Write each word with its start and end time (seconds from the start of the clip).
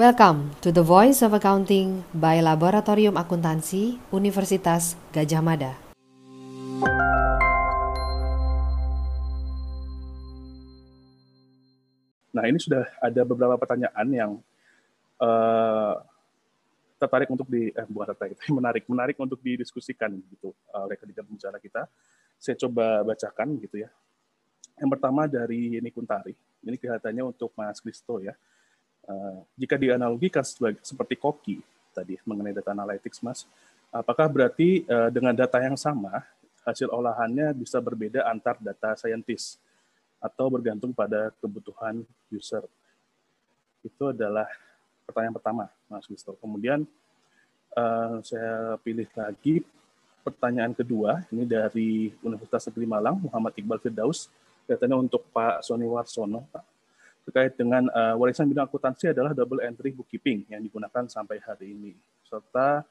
Welcome 0.00 0.56
to 0.64 0.72
the 0.72 0.80
Voice 0.80 1.20
of 1.20 1.36
Accounting 1.36 2.08
by 2.16 2.40
Laboratorium 2.40 3.20
Akuntansi 3.20 4.00
Universitas 4.08 4.96
Gajah 5.12 5.44
Mada. 5.44 5.76
Nah, 12.32 12.44
ini 12.48 12.56
sudah 12.56 12.88
ada 12.96 13.28
beberapa 13.28 13.60
pertanyaan 13.60 14.08
yang 14.08 14.30
uh, 15.20 16.00
tertarik 16.96 17.28
untuk 17.28 17.52
di 17.52 17.68
eh, 17.68 17.84
bukan 17.84 18.16
tertarik, 18.16 18.40
menarik 18.56 18.88
menarik 18.88 19.20
untuk 19.20 19.36
didiskusikan 19.44 20.16
gitu 20.32 20.56
uh, 20.72 20.88
oleh 20.88 20.96
ketiga 20.96 21.28
pembicara 21.28 21.60
kita. 21.60 21.84
Saya 22.40 22.56
coba 22.56 23.04
bacakan 23.04 23.52
gitu 23.60 23.84
ya. 23.84 23.92
Yang 24.80 24.96
pertama 24.96 25.28
dari 25.28 25.76
ini 25.76 25.92
Kuntari. 25.92 26.32
Ini 26.64 26.80
kelihatannya 26.80 27.36
untuk 27.36 27.52
Mas 27.52 27.84
Kristo 27.84 28.16
ya. 28.16 28.32
Uh, 28.32 28.49
jika 29.56 29.74
dianalogikan 29.80 30.44
sebagai, 30.44 30.82
seperti 30.84 31.14
koki 31.16 31.56
tadi 31.90 32.14
mengenai 32.22 32.54
data 32.54 32.70
analytics 32.70 33.20
Mas, 33.24 33.48
apakah 33.90 34.30
berarti 34.30 34.86
uh, 34.86 35.10
dengan 35.10 35.34
data 35.34 35.58
yang 35.58 35.74
sama 35.74 36.22
hasil 36.62 36.86
olahannya 36.92 37.50
bisa 37.56 37.80
berbeda 37.82 38.28
antar 38.28 38.60
data 38.60 38.94
scientist? 38.94 39.58
atau 40.20 40.52
bergantung 40.52 40.92
pada 40.92 41.32
kebutuhan 41.40 42.04
user? 42.28 42.62
Itu 43.80 44.12
adalah 44.12 44.46
pertanyaan 45.08 45.34
pertama, 45.34 45.64
Mas 45.88 46.04
Wisto. 46.06 46.36
Kemudian 46.36 46.84
uh, 47.72 48.20
saya 48.20 48.76
pilih 48.84 49.08
lagi 49.16 49.64
pertanyaan 50.20 50.76
kedua, 50.76 51.24
ini 51.32 51.48
dari 51.48 52.12
Universitas 52.20 52.68
Negeri 52.68 52.86
Malang, 52.86 53.16
Muhammad 53.24 53.56
Iqbal 53.56 53.80
Firdaus, 53.80 54.28
katanya 54.68 55.00
untuk 55.00 55.24
Pak 55.32 55.64
Sony 55.64 55.88
Warsono, 55.88 56.44
Pak. 56.52 56.64
Terkait 57.26 57.52
dengan 57.54 57.86
uh, 57.92 58.16
warisan 58.16 58.48
bidang 58.48 58.66
akuntansi 58.66 59.12
adalah 59.12 59.36
double 59.36 59.60
entry 59.62 59.92
bookkeeping 59.92 60.48
yang 60.48 60.60
digunakan 60.64 61.04
sampai 61.06 61.38
hari 61.44 61.76
ini, 61.76 61.92
serta 62.26 62.82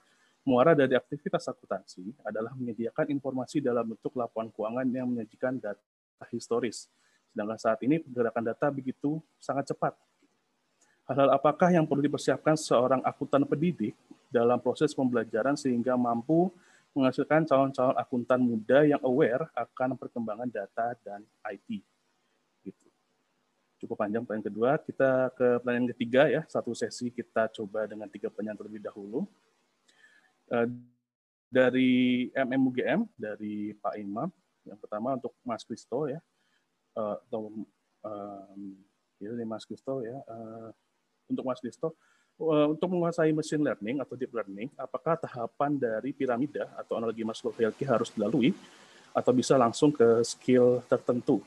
muara 0.45 0.77
dari 0.77 0.95
aktivitas 0.95 1.49
akuntansi 1.49 2.13
adalah 2.23 2.55
menyediakan 2.55 3.09
informasi 3.11 3.59
dalam 3.59 3.89
bentuk 3.93 4.15
laporan 4.15 4.53
keuangan 4.53 4.87
yang 4.87 5.09
menyajikan 5.09 5.57
data 5.59 5.81
historis 6.29 6.87
Sedangkan 7.29 7.59
saat 7.61 7.79
ini 7.85 8.01
pergerakan 8.01 8.43
data 8.51 8.67
begitu 8.73 9.21
sangat 9.37 9.69
cepat. 9.71 9.93
Hal-hal 11.09 11.29
apakah 11.33 11.69
yang 11.73 11.89
perlu 11.89 12.05
dipersiapkan 12.05 12.53
seorang 12.57 13.01
akuntan 13.01 13.45
pendidik 13.45 13.97
dalam 14.29 14.61
proses 14.61 14.93
pembelajaran 14.93 15.57
sehingga 15.57 15.97
mampu 15.97 16.53
menghasilkan 16.93 17.45
calon-calon 17.45 17.97
akuntan 17.97 18.41
muda 18.41 18.85
yang 18.85 19.01
aware 19.01 19.49
akan 19.57 19.97
perkembangan 19.97 20.49
data 20.49 20.93
dan 21.01 21.25
IT. 21.49 21.81
Cukup 23.79 23.95
panjang 23.95 24.27
pertanyaan 24.27 24.47
kedua. 24.51 24.71
Kita 24.77 25.31
ke 25.33 25.63
pertanyaan 25.63 25.89
ketiga 25.95 26.27
ya. 26.27 26.41
Satu 26.45 26.75
sesi 26.75 27.09
kita 27.09 27.47
coba 27.55 27.87
dengan 27.87 28.11
tiga 28.11 28.27
pertanyaan 28.27 28.59
terlebih 28.59 28.83
dahulu. 28.83 29.23
Eh, 30.51 30.67
dari 31.49 32.27
MMUGM, 32.35 33.07
dari 33.17 33.73
Pak 33.73 33.95
Imam. 33.97 34.29
Yang 34.67 34.79
pertama 34.85 35.15
untuk 35.17 35.33
Mas 35.41 35.63
Kristo 35.65 36.05
ya 36.05 36.19
uh, 36.99 37.15
atau 37.27 37.51
um, 38.03 38.61
ini 39.19 39.45
Mas 39.47 39.67
Kristo 39.67 40.01
ya 40.01 40.19
uh, 40.27 40.69
untuk 41.31 41.45
Mas 41.47 41.59
Kristo 41.63 41.95
uh, 42.39 42.67
untuk 42.71 42.91
menguasai 42.91 43.31
machine 43.35 43.63
learning 43.63 44.03
atau 44.03 44.15
deep 44.19 44.31
learning 44.35 44.71
apakah 44.79 45.19
tahapan 45.19 45.79
dari 45.79 46.15
piramida 46.15 46.67
atau 46.79 46.97
analogi 46.97 47.23
Maslow 47.23 47.55
hierarchy 47.55 47.85
harus 47.87 48.09
dilalui 48.11 48.55
atau 49.15 49.31
bisa 49.33 49.57
langsung 49.57 49.89
ke 49.89 50.21
skill 50.21 50.85
tertentu 50.85 51.41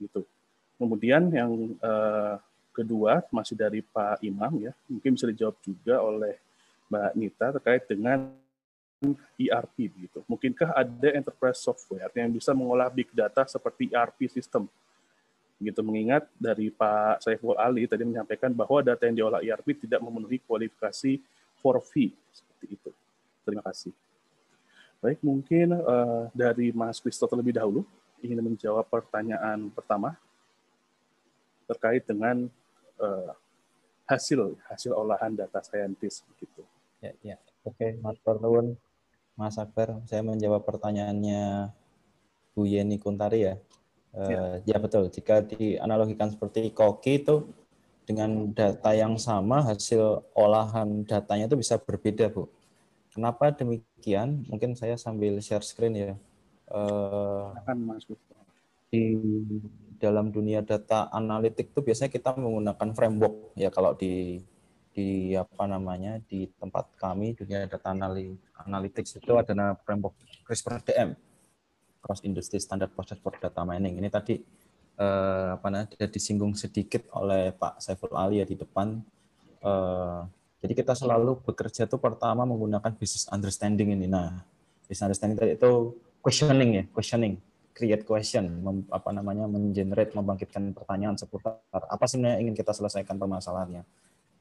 gitu 0.00 0.24
kemudian 0.76 1.28
yang 1.32 1.50
uh, 1.80 2.36
kedua 2.76 3.24
masih 3.32 3.56
dari 3.56 3.80
Pak 3.80 4.20
Imam 4.20 4.52
ya 4.60 4.72
mungkin 4.88 5.16
bisa 5.16 5.24
dijawab 5.28 5.56
juga 5.64 6.00
oleh 6.04 6.36
Mbak 6.92 7.12
Nita 7.16 7.46
terkait 7.58 7.84
dengan 7.88 8.30
ERP 9.36 9.92
begitu. 9.92 10.24
Mungkinkah 10.24 10.72
ada 10.72 11.08
enterprise 11.12 11.60
software 11.60 12.08
yang 12.16 12.32
bisa 12.32 12.56
mengolah 12.56 12.88
big 12.88 13.12
data 13.12 13.44
seperti 13.44 13.92
ERP 13.92 14.30
system? 14.32 14.64
Begitu 15.60 15.80
mengingat 15.84 16.28
dari 16.36 16.72
Pak 16.72 17.24
Saiful 17.24 17.56
Ali 17.56 17.84
tadi 17.88 18.04
menyampaikan 18.04 18.52
bahwa 18.52 18.80
data 18.80 19.04
yang 19.08 19.16
diolah 19.16 19.40
ERP 19.44 19.84
tidak 19.84 20.00
memenuhi 20.00 20.40
kualifikasi 20.44 21.20
for 21.60 21.80
fee 21.80 22.12
seperti 22.32 22.76
itu. 22.76 22.90
Terima 23.44 23.64
kasih. 23.64 23.92
Baik, 25.00 25.20
mungkin 25.20 25.76
uh, 25.76 26.32
dari 26.32 26.72
Mas 26.72 27.00
Kristo 27.00 27.28
terlebih 27.28 27.56
dahulu 27.56 27.84
ingin 28.24 28.40
menjawab 28.40 28.88
pertanyaan 28.88 29.68
pertama 29.68 30.16
terkait 31.66 32.02
dengan 32.06 32.46
uh, 33.02 33.30
hasil 34.06 34.54
hasil 34.70 34.94
olahan 34.94 35.34
data 35.34 35.58
scientist 35.62 36.22
begitu. 36.34 36.62
Ya, 37.02 37.12
ya. 37.22 37.36
Oke, 37.66 37.98
Mas 37.98 38.16
Nuwun. 38.22 38.78
Mas 39.36 39.58
Akbar, 39.60 40.00
saya 40.08 40.24
menjawab 40.24 40.64
pertanyaannya 40.64 41.74
Bu 42.56 42.64
Yeni 42.64 42.96
Kuntari 42.96 43.44
ya. 43.44 43.54
Ya. 44.16 44.64
ya 44.64 44.76
betul, 44.80 45.12
jika 45.12 45.44
dianalogikan 45.44 46.32
seperti 46.32 46.72
koki 46.72 47.20
itu 47.20 47.52
dengan 48.08 48.48
data 48.56 48.96
yang 48.96 49.20
sama, 49.20 49.60
hasil 49.60 50.24
olahan 50.32 51.04
datanya 51.04 51.52
itu 51.52 51.60
bisa 51.60 51.76
berbeda, 51.76 52.32
Bu. 52.32 52.48
Kenapa 53.12 53.52
demikian? 53.52 54.46
Mungkin 54.48 54.72
saya 54.72 54.96
sambil 54.96 55.36
share 55.44 55.60
screen 55.60 55.92
ya. 55.98 56.14
Uh, 56.72 57.52
di 58.88 59.18
dalam 59.96 60.30
dunia 60.30 60.60
data 60.62 61.08
analitik 61.12 61.72
itu 61.72 61.80
biasanya 61.82 62.10
kita 62.12 62.36
menggunakan 62.36 62.88
framework 62.92 63.56
ya 63.58 63.68
kalau 63.72 63.96
di 63.96 64.40
di 64.96 65.36
apa 65.36 65.68
namanya 65.68 66.16
di 66.24 66.48
tempat 66.56 66.88
kami 66.96 67.36
dunia 67.36 67.68
data 67.68 67.92
analytics 68.64 69.20
itu 69.20 69.32
ada 69.36 69.76
framework 69.84 70.16
CRISPR 70.48 70.80
DM 70.88 71.12
Cross 72.00 72.24
Industry 72.24 72.62
Standard 72.62 72.94
Process 72.96 73.20
for 73.20 73.36
Data 73.36 73.60
Mining. 73.66 74.00
Ini 74.00 74.08
tadi 74.08 74.40
eh, 74.96 75.48
apa 75.52 75.66
namanya 75.68 76.06
disinggung 76.08 76.56
sedikit 76.56 77.12
oleh 77.12 77.52
Pak 77.52 77.82
Saiful 77.82 78.16
Ali 78.16 78.40
ya 78.40 78.46
di 78.48 78.56
depan. 78.56 78.96
Eh, 79.60 80.20
jadi 80.64 80.72
kita 80.72 80.96
selalu 80.96 81.44
bekerja 81.44 81.84
itu 81.84 82.00
pertama 82.00 82.48
menggunakan 82.48 82.96
business 82.96 83.28
understanding 83.28 83.92
ini. 83.92 84.08
Nah 84.08 84.40
business 84.88 85.12
understanding 85.12 85.36
tadi 85.36 85.58
itu 85.58 85.92
questioning 86.22 86.70
ya 86.72 86.84
questioning 86.94 87.36
create 87.76 88.08
question 88.08 88.64
mem, 88.64 88.88
apa 88.88 89.12
namanya 89.12 89.44
mengenerate 89.44 90.16
membangkitkan 90.16 90.72
pertanyaan 90.72 91.20
seputar 91.20 91.60
apa 91.68 92.04
sebenarnya 92.08 92.40
ingin 92.40 92.56
kita 92.56 92.72
selesaikan 92.72 93.20
permasalahannya. 93.20 93.84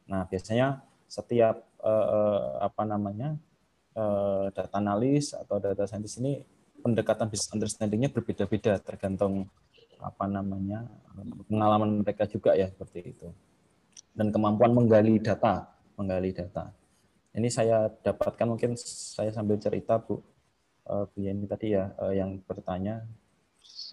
Nah, 0.08 0.24
biasanya 0.32 0.80
setiap 1.12 1.60
uh, 1.84 2.64
apa 2.64 2.88
namanya 2.88 3.36
uh, 4.00 4.48
data 4.56 4.80
analis 4.80 5.36
atau 5.36 5.60
data 5.60 5.84
scientist 5.84 6.24
ini 6.24 6.48
pendekatan 6.80 7.28
business 7.28 7.52
understanding-nya 7.52 8.08
berbeda-beda 8.08 8.80
tergantung 8.80 9.52
apa 10.00 10.26
namanya 10.32 10.88
pengalaman 11.52 12.08
mereka 12.08 12.24
juga 12.32 12.56
ya 12.56 12.72
seperti 12.72 13.00
itu. 13.04 13.28
Dan 14.16 14.32
kemampuan 14.32 14.72
menggali 14.72 15.20
data 15.20 15.76
menggali 16.00 16.32
data. 16.32 16.72
Ini 17.36 17.52
saya 17.52 17.92
dapatkan 17.92 18.48
mungkin 18.48 18.80
saya 18.80 19.28
sambil 19.36 19.60
cerita 19.60 20.00
bu 20.00 20.24
uh, 20.88 21.04
bu 21.12 21.18
Yeni 21.20 21.44
tadi 21.52 21.76
ya 21.76 21.92
uh, 22.00 22.16
yang 22.16 22.40
bertanya 22.48 23.04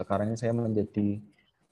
sekarang 0.03 0.35
ini 0.35 0.39
saya 0.39 0.53
menjadi 0.53 1.23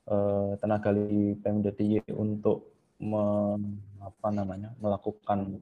uh, 0.06 0.54
tenaga 0.56 0.94
di 0.94 1.34
PMDDY 1.36 2.14
untuk 2.14 2.70
me, 3.02 3.56
apa 4.00 4.28
namanya 4.30 4.70
melakukan 4.78 5.58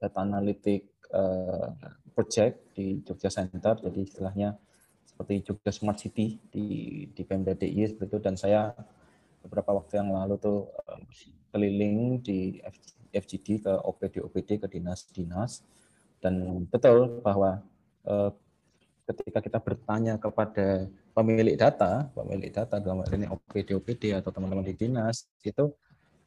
data 0.00 0.18
analitik 0.24 0.92
uh, 1.12 1.72
project 2.16 2.72
di 2.72 3.04
Jogja 3.04 3.28
Center. 3.28 3.76
Jadi 3.76 4.00
istilahnya 4.00 4.56
seperti 5.04 5.52
Jogja 5.52 5.72
Smart 5.72 6.00
City 6.00 6.40
di 6.48 6.66
di 7.12 7.22
Pemda 7.22 7.52
seperti 7.52 7.94
itu. 8.08 8.18
Dan 8.20 8.34
saya 8.40 8.72
beberapa 9.44 9.76
waktu 9.76 10.00
yang 10.00 10.16
lalu 10.16 10.40
tuh 10.40 10.72
uh, 10.88 11.00
keliling 11.52 12.20
di 12.24 12.60
FGD 13.12 13.64
ke 13.64 13.72
OPD 13.72 14.24
OPD 14.24 14.50
ke 14.60 14.66
dinas-dinas. 14.68 15.64
Dan 16.20 16.64
betul 16.68 17.20
bahwa 17.20 17.60
ketika 19.06 19.38
kita 19.38 19.58
bertanya 19.62 20.18
kepada 20.18 20.90
pemilik 21.14 21.54
data, 21.54 22.10
pemilik 22.10 22.50
data 22.50 22.82
dalam 22.82 23.06
hal 23.06 23.12
ini 23.14 23.30
OPD 23.30 23.78
OPD 23.78 24.02
atau 24.18 24.34
teman-teman 24.34 24.66
di 24.66 24.74
dinas 24.74 25.30
itu 25.46 25.70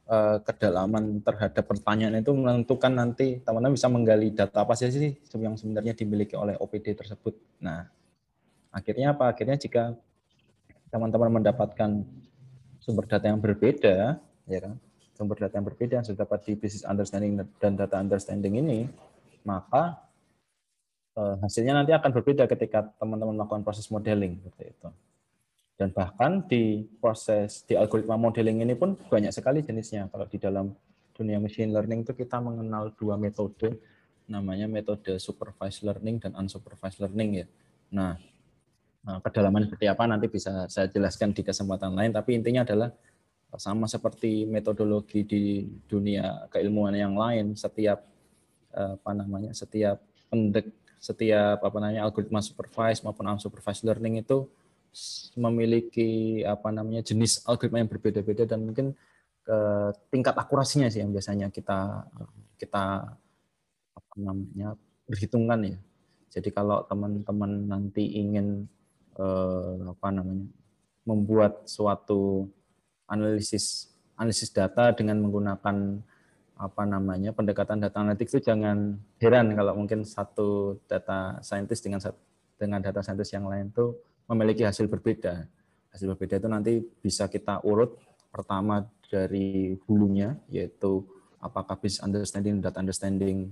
uh, 0.08 0.40
kedalaman 0.40 1.20
terhadap 1.20 1.68
pertanyaan 1.68 2.24
itu 2.24 2.32
menentukan 2.32 2.90
nanti 2.90 3.44
teman-teman 3.44 3.76
bisa 3.76 3.88
menggali 3.92 4.32
data 4.32 4.64
apa 4.64 4.72
saja 4.72 4.96
sih 4.96 5.12
yang 5.36 5.60
sebenarnya 5.60 5.92
dimiliki 5.92 6.34
oleh 6.34 6.56
OPD 6.56 6.96
tersebut. 6.96 7.36
Nah, 7.60 7.84
akhirnya 8.72 9.12
apa? 9.12 9.30
Akhirnya 9.30 9.60
jika 9.60 9.94
teman-teman 10.88 11.38
mendapatkan 11.38 12.02
sumber 12.80 13.04
data 13.06 13.28
yang 13.28 13.38
berbeda, 13.38 14.18
ya 14.48 14.58
kan, 14.58 14.74
sumber 15.14 15.36
data 15.36 15.60
yang 15.60 15.68
berbeda 15.68 15.92
yang 16.00 16.06
sudah 16.08 16.24
dapat 16.24 16.48
di 16.48 16.52
business 16.56 16.88
understanding 16.88 17.38
dan 17.60 17.76
data 17.76 18.00
understanding 18.00 18.56
ini, 18.56 18.88
maka 19.44 20.09
hasilnya 21.42 21.74
nanti 21.82 21.92
akan 21.92 22.10
berbeda 22.14 22.44
ketika 22.50 22.90
teman-teman 22.98 23.36
melakukan 23.36 23.62
proses 23.66 23.88
modeling 23.92 24.38
seperti 24.40 24.74
itu. 24.74 24.88
Dan 25.80 25.96
bahkan 25.96 26.44
di 26.44 26.84
proses 27.00 27.64
di 27.64 27.72
algoritma 27.72 28.20
modeling 28.20 28.60
ini 28.60 28.76
pun 28.76 29.00
banyak 29.00 29.32
sekali 29.32 29.64
jenisnya. 29.64 30.12
Kalau 30.12 30.28
di 30.28 30.36
dalam 30.36 30.76
dunia 31.16 31.40
machine 31.40 31.72
learning 31.72 32.04
itu 32.04 32.12
kita 32.12 32.36
mengenal 32.36 32.92
dua 32.96 33.16
metode, 33.16 33.80
namanya 34.28 34.68
metode 34.68 35.16
supervised 35.16 35.80
learning 35.80 36.20
dan 36.20 36.36
unsupervised 36.36 37.00
learning 37.00 37.44
ya. 37.44 37.46
Nah, 37.96 38.12
eh, 39.08 39.18
kedalaman 39.24 39.64
seperti 39.68 39.88
apa 39.88 40.04
nanti 40.04 40.28
bisa 40.28 40.68
saya 40.68 40.88
jelaskan 40.92 41.32
di 41.32 41.40
kesempatan 41.40 41.96
lain, 41.96 42.12
tapi 42.12 42.36
intinya 42.36 42.60
adalah 42.60 42.92
sama 43.56 43.88
seperti 43.88 44.46
metodologi 44.46 45.24
di 45.24 45.64
dunia 45.88 46.44
keilmuan 46.52 46.92
yang 46.92 47.16
lain, 47.16 47.56
setiap 47.56 48.04
eh, 48.76 49.00
apa 49.00 49.10
namanya, 49.16 49.56
setiap 49.56 50.00
pendek, 50.28 50.79
setiap 51.00 51.64
apa 51.64 51.76
namanya 51.80 52.04
algoritma 52.04 52.44
supervised 52.44 53.02
maupun 53.02 53.24
unsupervised 53.32 53.88
learning 53.88 54.20
itu 54.20 54.44
memiliki 55.38 56.42
apa 56.44 56.68
namanya 56.68 57.00
jenis 57.00 57.40
algoritma 57.48 57.80
yang 57.80 57.88
berbeda-beda 57.88 58.44
dan 58.44 58.60
mungkin 58.68 58.92
ke 59.40 59.58
tingkat 60.12 60.36
akurasinya 60.36 60.92
sih 60.92 61.00
yang 61.00 61.10
biasanya 61.10 61.48
kita 61.48 62.04
kita 62.60 63.16
apa 63.96 64.14
namanya 64.20 64.76
berhitungkan 65.08 65.74
ya. 65.74 65.78
Jadi 66.30 66.54
kalau 66.54 66.86
teman-teman 66.86 67.66
nanti 67.66 68.04
ingin 68.20 68.68
eh, 69.16 69.74
apa 69.88 70.08
namanya 70.12 70.46
membuat 71.08 71.64
suatu 71.66 72.46
analisis 73.08 73.90
analisis 74.14 74.52
data 74.52 74.92
dengan 74.92 75.18
menggunakan 75.24 76.04
apa 76.60 76.84
namanya 76.84 77.32
pendekatan 77.32 77.80
data 77.80 78.04
analitik 78.04 78.28
itu 78.28 78.44
jangan 78.44 79.00
heran 79.16 79.56
kalau 79.56 79.72
mungkin 79.72 80.04
satu 80.04 80.76
data 80.84 81.40
scientist 81.40 81.80
dengan 81.80 82.00
dengan 82.60 82.84
data 82.84 83.00
scientist 83.00 83.32
yang 83.32 83.48
lain 83.48 83.72
itu 83.72 83.96
memiliki 84.28 84.68
hasil 84.68 84.84
berbeda. 84.84 85.48
Hasil 85.88 86.12
berbeda 86.12 86.36
itu 86.36 86.48
nanti 86.52 86.72
bisa 87.00 87.32
kita 87.32 87.64
urut 87.64 87.96
pertama 88.28 88.84
dari 89.08 89.74
hulunya 89.88 90.36
yaitu 90.52 91.02
apakah 91.40 91.80
business 91.80 92.04
understanding 92.04 92.60
data 92.60 92.78
understanding 92.78 93.50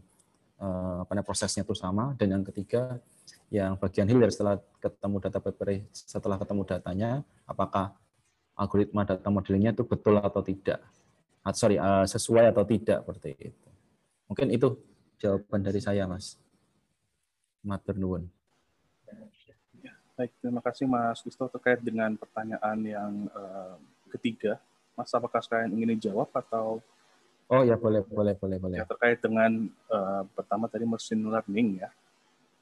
uh, 0.61 1.03
apa 1.03 1.25
prosesnya 1.25 1.65
itu 1.65 1.73
sama 1.73 2.13
dan 2.15 2.39
yang 2.39 2.45
ketiga 2.45 3.01
yang 3.49 3.75
bagian 3.81 4.07
hilir 4.07 4.29
setelah 4.29 4.61
ketemu 4.79 5.17
data 5.25 5.41
paper 5.41 5.69
setelah 5.91 6.37
ketemu 6.37 6.63
datanya 6.69 7.11
apakah 7.49 7.97
algoritma 8.55 9.09
data 9.09 9.29
modelingnya 9.33 9.73
itu 9.73 9.83
betul 9.83 10.21
atau 10.21 10.45
tidak 10.45 10.79
sorry 11.57 11.81
uh, 11.81 12.05
sesuai 12.05 12.53
atau 12.53 12.67
tidak 12.69 13.07
seperti 13.07 13.55
itu 13.55 13.71
mungkin 14.29 14.53
itu 14.53 14.77
jawaban 15.17 15.65
dari 15.65 15.81
saya 15.81 16.05
mas 16.05 16.37
Matur 17.69 17.99
nuwun. 17.99 18.25
Baik, 20.19 20.35
terima 20.43 20.59
kasih 20.59 20.87
Mas 20.91 21.23
Gusto 21.23 21.47
terkait 21.47 21.79
dengan 21.79 22.11
pertanyaan 22.19 22.79
yang 22.83 23.13
uh, 23.31 23.79
ketiga. 24.11 24.59
Mas, 24.99 25.15
apakah 25.15 25.39
sekalian 25.39 25.71
ingin 25.79 25.95
dijawab 25.95 26.27
atau? 26.35 26.83
Oh 27.47 27.63
ya 27.63 27.79
boleh, 27.79 28.03
boleh, 28.03 28.35
boleh, 28.35 28.59
boleh. 28.59 28.77
Ya, 28.83 28.87
terkait 28.89 29.23
dengan 29.23 29.71
uh, 29.89 30.27
pertama 30.35 30.67
tadi 30.67 30.85
machine 30.85 31.23
learning 31.23 31.87
ya. 31.87 31.91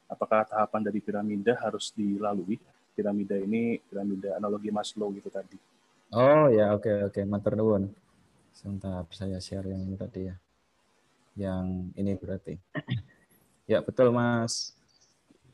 Apakah 0.05 0.45
tahapan 0.45 0.85
dari 0.85 1.01
piramida 1.01 1.57
harus 1.59 1.91
dilalui? 1.97 2.61
Piramida 2.93 3.35
ini 3.35 3.81
piramida 3.89 4.37
analogi 4.37 4.69
Maslow 4.69 5.09
gitu 5.17 5.27
tadi. 5.33 5.57
Oh 6.13 6.47
ya, 6.53 6.71
oke, 6.77 6.87
okay, 6.87 6.95
oke, 7.03 7.13
okay. 7.19 7.23
matur 7.25 7.57
nuwun. 7.57 7.89
Sebentar, 8.57 9.05
saya 9.13 9.37
share 9.37 9.69
yang 9.69 9.85
ini 9.85 9.93
tadi 9.93 10.33
ya. 10.33 10.35
Yang 11.37 11.93
ini 11.93 12.11
berarti. 12.17 12.57
ya 13.71 13.85
betul 13.85 14.09
Mas. 14.09 14.73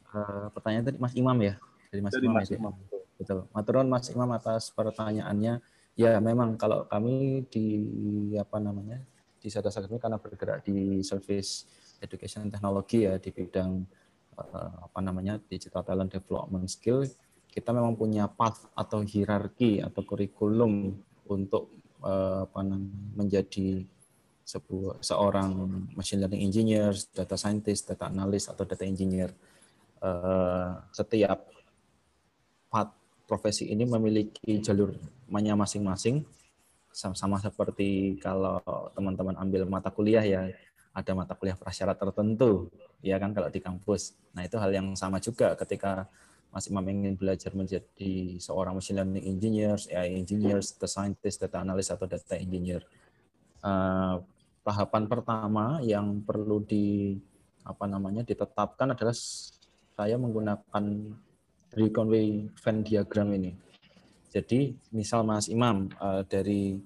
Uh, 0.08 0.48
pertanyaan 0.56 0.88
tadi 0.88 0.98
Mas 1.04 1.12
Imam 1.20 1.36
ya 1.44 1.60
dari 1.92 2.00
Mas 2.00 2.16
dari 2.16 2.32
Imam. 2.32 2.40
Mas 2.40 2.48
ya. 2.48 2.56
Imam. 2.64 2.74
Betul. 3.20 3.40
Maturon 3.52 3.88
Mas 3.92 4.08
Imam 4.08 4.32
atas 4.32 4.72
pertanyaannya. 4.72 5.60
Ya 6.00 6.16
memang 6.24 6.56
kalau 6.56 6.88
kami 6.88 7.44
di 7.52 7.68
apa 8.40 8.64
namanya 8.64 9.04
di 9.38 9.52
Sada 9.52 9.68
Sakti 9.68 10.00
karena 10.00 10.16
bergerak 10.16 10.64
di 10.64 11.04
service 11.04 11.68
education 12.00 12.48
teknologi 12.48 13.04
ya 13.04 13.20
di 13.20 13.36
bidang 13.36 13.84
uh, 14.40 14.88
apa 14.88 15.00
namanya 15.04 15.38
digital 15.52 15.84
talent 15.84 16.10
development 16.10 16.66
skill 16.72 17.06
kita 17.52 17.70
memang 17.70 17.94
punya 17.94 18.26
path 18.26 18.66
atau 18.74 19.06
hierarki 19.06 19.86
atau 19.86 20.02
kurikulum 20.02 20.98
untuk 21.30 21.83
uh, 22.04 22.46
apa 22.46 22.60
namanya 22.62 22.92
menjadi 23.16 23.88
sebuah 24.44 25.00
seorang 25.00 25.52
machine 25.96 26.20
learning 26.20 26.44
engineer, 26.44 26.92
data 27.16 27.40
scientist, 27.40 27.88
data 27.88 28.12
analyst 28.12 28.52
atau 28.52 28.68
data 28.68 28.84
engineer. 28.84 29.32
Uh, 30.04 30.84
setiap 30.92 31.48
empat 32.68 32.92
profesi 33.24 33.72
ini 33.72 33.88
memiliki 33.88 34.60
jalurnya 34.60 35.56
masing-masing 35.56 36.28
sama 36.94 37.42
seperti 37.42 38.20
kalau 38.22 38.62
teman-teman 38.94 39.34
ambil 39.40 39.66
mata 39.66 39.90
kuliah 39.90 40.22
ya 40.22 40.52
ada 40.94 41.12
mata 41.18 41.34
kuliah 41.34 41.58
prasyarat 41.58 41.98
tertentu 41.98 42.70
ya 43.02 43.18
kan 43.18 43.34
kalau 43.34 43.50
di 43.50 43.58
kampus 43.58 44.14
nah 44.30 44.46
itu 44.46 44.62
hal 44.62 44.70
yang 44.70 44.94
sama 44.94 45.18
juga 45.18 45.58
ketika 45.58 46.06
Mas 46.54 46.70
Imam 46.70 46.86
ingin 46.86 47.18
belajar 47.18 47.50
menjadi 47.58 48.38
seorang 48.38 48.78
machine 48.78 49.02
learning 49.02 49.26
engineer, 49.26 49.74
AI 49.90 50.22
engineer, 50.22 50.62
data 50.62 50.86
scientist, 50.86 51.42
data 51.42 51.66
analyst 51.66 51.90
atau 51.90 52.06
data 52.06 52.38
engineer. 52.38 52.86
Uh, 53.66 54.22
tahapan 54.62 55.10
pertama 55.10 55.82
yang 55.82 56.22
perlu 56.22 56.62
di 56.62 57.18
apa 57.66 57.90
namanya 57.90 58.22
ditetapkan 58.22 58.94
adalah 58.94 59.18
saya 59.98 60.16
menggunakan 60.22 60.86
Conway 61.74 62.54
Venn 62.54 62.86
diagram 62.86 63.34
ini. 63.34 63.58
Jadi 64.30 64.78
misal 64.94 65.26
Mas 65.26 65.50
Imam 65.50 65.90
uh, 65.98 66.22
dari 66.22 66.78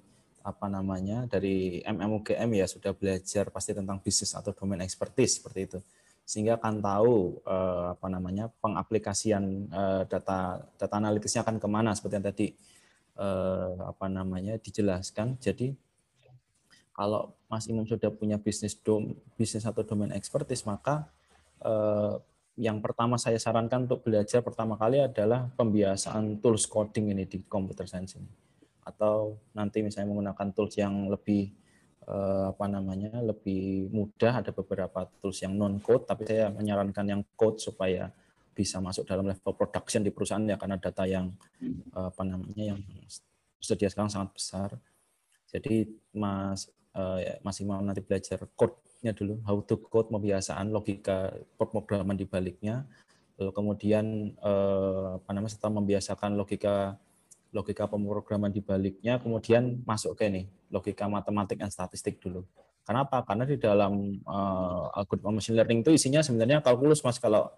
apa 0.47 0.71
namanya 0.71 1.27
dari 1.27 1.83
MMUGM 1.83 2.55
ya 2.55 2.71
sudah 2.71 2.95
belajar 2.95 3.51
pasti 3.51 3.75
tentang 3.75 3.99
bisnis 3.99 4.31
atau 4.31 4.55
domain 4.55 4.79
expertise 4.79 5.43
seperti 5.43 5.59
itu 5.67 5.79
sehingga 6.27 6.59
akan 6.59 6.83
tahu 6.83 7.39
uh, 7.47 7.95
apa 7.95 8.07
namanya 8.11 8.51
pengaplikasian 8.59 9.71
uh, 9.71 10.03
data 10.03 10.59
data 10.75 10.95
analitisnya 10.99 11.47
akan 11.47 11.55
ke 11.55 11.67
mana 11.71 11.95
seperti 11.95 12.13
yang 12.19 12.27
tadi 12.27 12.47
uh, 13.15 13.87
apa 13.87 14.11
namanya 14.11 14.59
dijelaskan 14.59 15.39
jadi 15.39 15.71
kalau 16.91 17.31
Mas 17.47 17.63
Imam 17.71 17.87
sudah 17.87 18.11
punya 18.11 18.35
bisnis 18.35 18.75
dom 18.75 19.15
bisnis 19.39 19.63
atau 19.63 19.87
domain 19.87 20.11
expertise 20.11 20.67
maka 20.67 21.07
uh, 21.63 22.19
yang 22.57 22.81
pertama 22.81 23.21
saya 23.21 23.37
sarankan 23.37 23.85
untuk 23.85 24.01
belajar 24.01 24.41
pertama 24.41 24.73
kali 24.81 24.97
adalah 24.97 25.45
pembiasaan 25.53 26.41
tools 26.41 26.65
coding 26.65 27.13
ini 27.13 27.29
di 27.29 27.45
computer 27.45 27.85
science 27.85 28.17
ini. 28.17 28.27
Atau 28.81 29.37
nanti 29.53 29.85
misalnya 29.85 30.09
menggunakan 30.09 30.57
tools 30.57 30.73
yang 30.73 31.05
lebih 31.05 31.53
eh, 32.07 32.45
apa 32.51 32.65
namanya 32.71 33.19
lebih 33.19 33.91
mudah 33.91 34.39
ada 34.41 34.51
beberapa 34.55 35.05
tools 35.19 35.43
yang 35.43 35.53
non 35.59 35.77
code 35.83 36.07
tapi 36.07 36.23
saya 36.25 36.49
menyarankan 36.49 37.05
yang 37.05 37.21
code 37.35 37.59
supaya 37.59 38.09
bisa 38.57 38.81
masuk 38.81 39.05
dalam 39.05 39.29
level 39.29 39.53
production 39.53 40.01
di 40.01 40.09
perusahaan 40.09 40.41
ya 40.41 40.57
karena 40.57 40.81
data 40.81 41.05
yang 41.05 41.29
eh, 41.61 42.07
apa 42.09 42.23
namanya 42.25 42.73
yang 42.73 42.79
sedia 43.61 43.91
sekarang 43.91 44.09
sangat 44.09 44.29
besar. 44.33 44.69
Jadi 45.47 45.85
Mas 46.15 46.71
eh, 46.97 47.37
Mas 47.45 47.61
Imam 47.61 47.85
nanti 47.85 48.01
belajar 48.01 48.41
code 48.57 48.79
nya 49.05 49.13
dulu, 49.13 49.37
how 49.45 49.61
to 49.61 49.77
code 49.77 50.09
pembiasaan 50.09 50.73
logika 50.73 51.29
pemrograman 51.53 52.17
di 52.17 52.25
baliknya. 52.25 52.89
Lalu 53.37 53.51
kemudian 53.53 54.05
eh, 54.33 55.07
apa 55.21 55.29
namanya 55.37 55.53
setelah 55.53 55.77
membiasakan 55.77 56.33
logika 56.33 56.97
logika 57.55 57.87
pemrograman 57.87 58.51
di 58.51 58.59
baliknya, 58.59 59.17
kemudian 59.17 59.81
masuk 59.87 60.19
ke 60.19 60.27
ini 60.27 60.43
logika 60.71 61.07
matematik 61.07 61.59
dan 61.59 61.71
statistik 61.71 62.19
dulu. 62.19 62.43
Kenapa? 62.87 63.19
Karena 63.27 63.43
di 63.43 63.59
dalam 63.59 64.23
uh, 64.23 64.95
algoritma 64.95 65.35
machine 65.35 65.59
learning 65.59 65.83
itu 65.83 65.91
isinya 65.91 66.23
sebenarnya 66.23 66.63
kalkulus 66.63 67.03
mas 67.03 67.19
kalau 67.19 67.51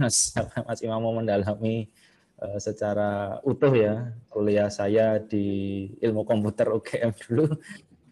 mas 0.00 0.32
mas 0.68 0.80
Imam 0.80 1.04
mau 1.04 1.12
mendalami 1.12 1.92
uh, 2.40 2.56
secara 2.56 3.40
utuh 3.44 3.68
ya 3.76 4.08
kuliah 4.32 4.72
saya 4.72 5.20
di 5.20 5.88
ilmu 6.00 6.24
komputer 6.24 6.72
UGM 6.72 7.12
dulu 7.28 7.60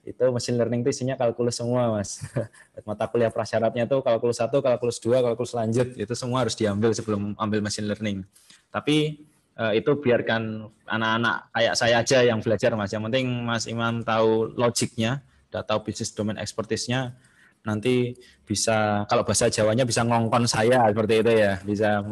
itu 0.07 0.23
mesin 0.31 0.55
learning 0.61 0.85
itu 0.87 0.93
isinya 0.93 1.17
kalkulus 1.17 1.57
semua 1.57 1.89
mas 1.89 2.21
mata 2.89 3.09
kuliah 3.09 3.33
prasyaratnya 3.33 3.89
itu 3.89 3.97
kalkulus 4.05 4.37
satu 4.37 4.61
kalkulus 4.61 5.01
dua 5.01 5.25
kalkulus 5.25 5.57
lanjut 5.57 5.89
itu 5.97 6.13
semua 6.13 6.45
harus 6.45 6.53
diambil 6.53 6.93
sebelum 6.93 7.33
ambil 7.41 7.65
mesin 7.65 7.89
learning 7.89 8.29
tapi 8.69 9.25
itu 9.57 9.91
biarkan 9.97 10.69
anak-anak 10.85 11.49
kayak 11.49 11.75
saya 11.75 12.05
aja 12.05 12.19
yang 12.21 12.45
belajar 12.45 12.77
mas. 12.77 12.93
Yang 12.93 13.05
penting 13.09 13.27
mas 13.45 13.65
Imam 13.65 14.05
tahu 14.05 14.53
logiknya 14.53 15.25
tahu 15.49 15.89
bisnis 15.89 16.13
domain 16.13 16.37
expertise-nya 16.37 17.17
nanti 17.65 18.13
bisa 18.45 19.09
kalau 19.09 19.25
bahasa 19.25 19.49
Jawanya 19.49 19.89
bisa 19.89 20.05
ngongkon 20.05 20.45
saya 20.45 20.93
seperti 20.93 21.25
itu 21.25 21.33
ya. 21.33 21.53
Bisa 21.65 22.05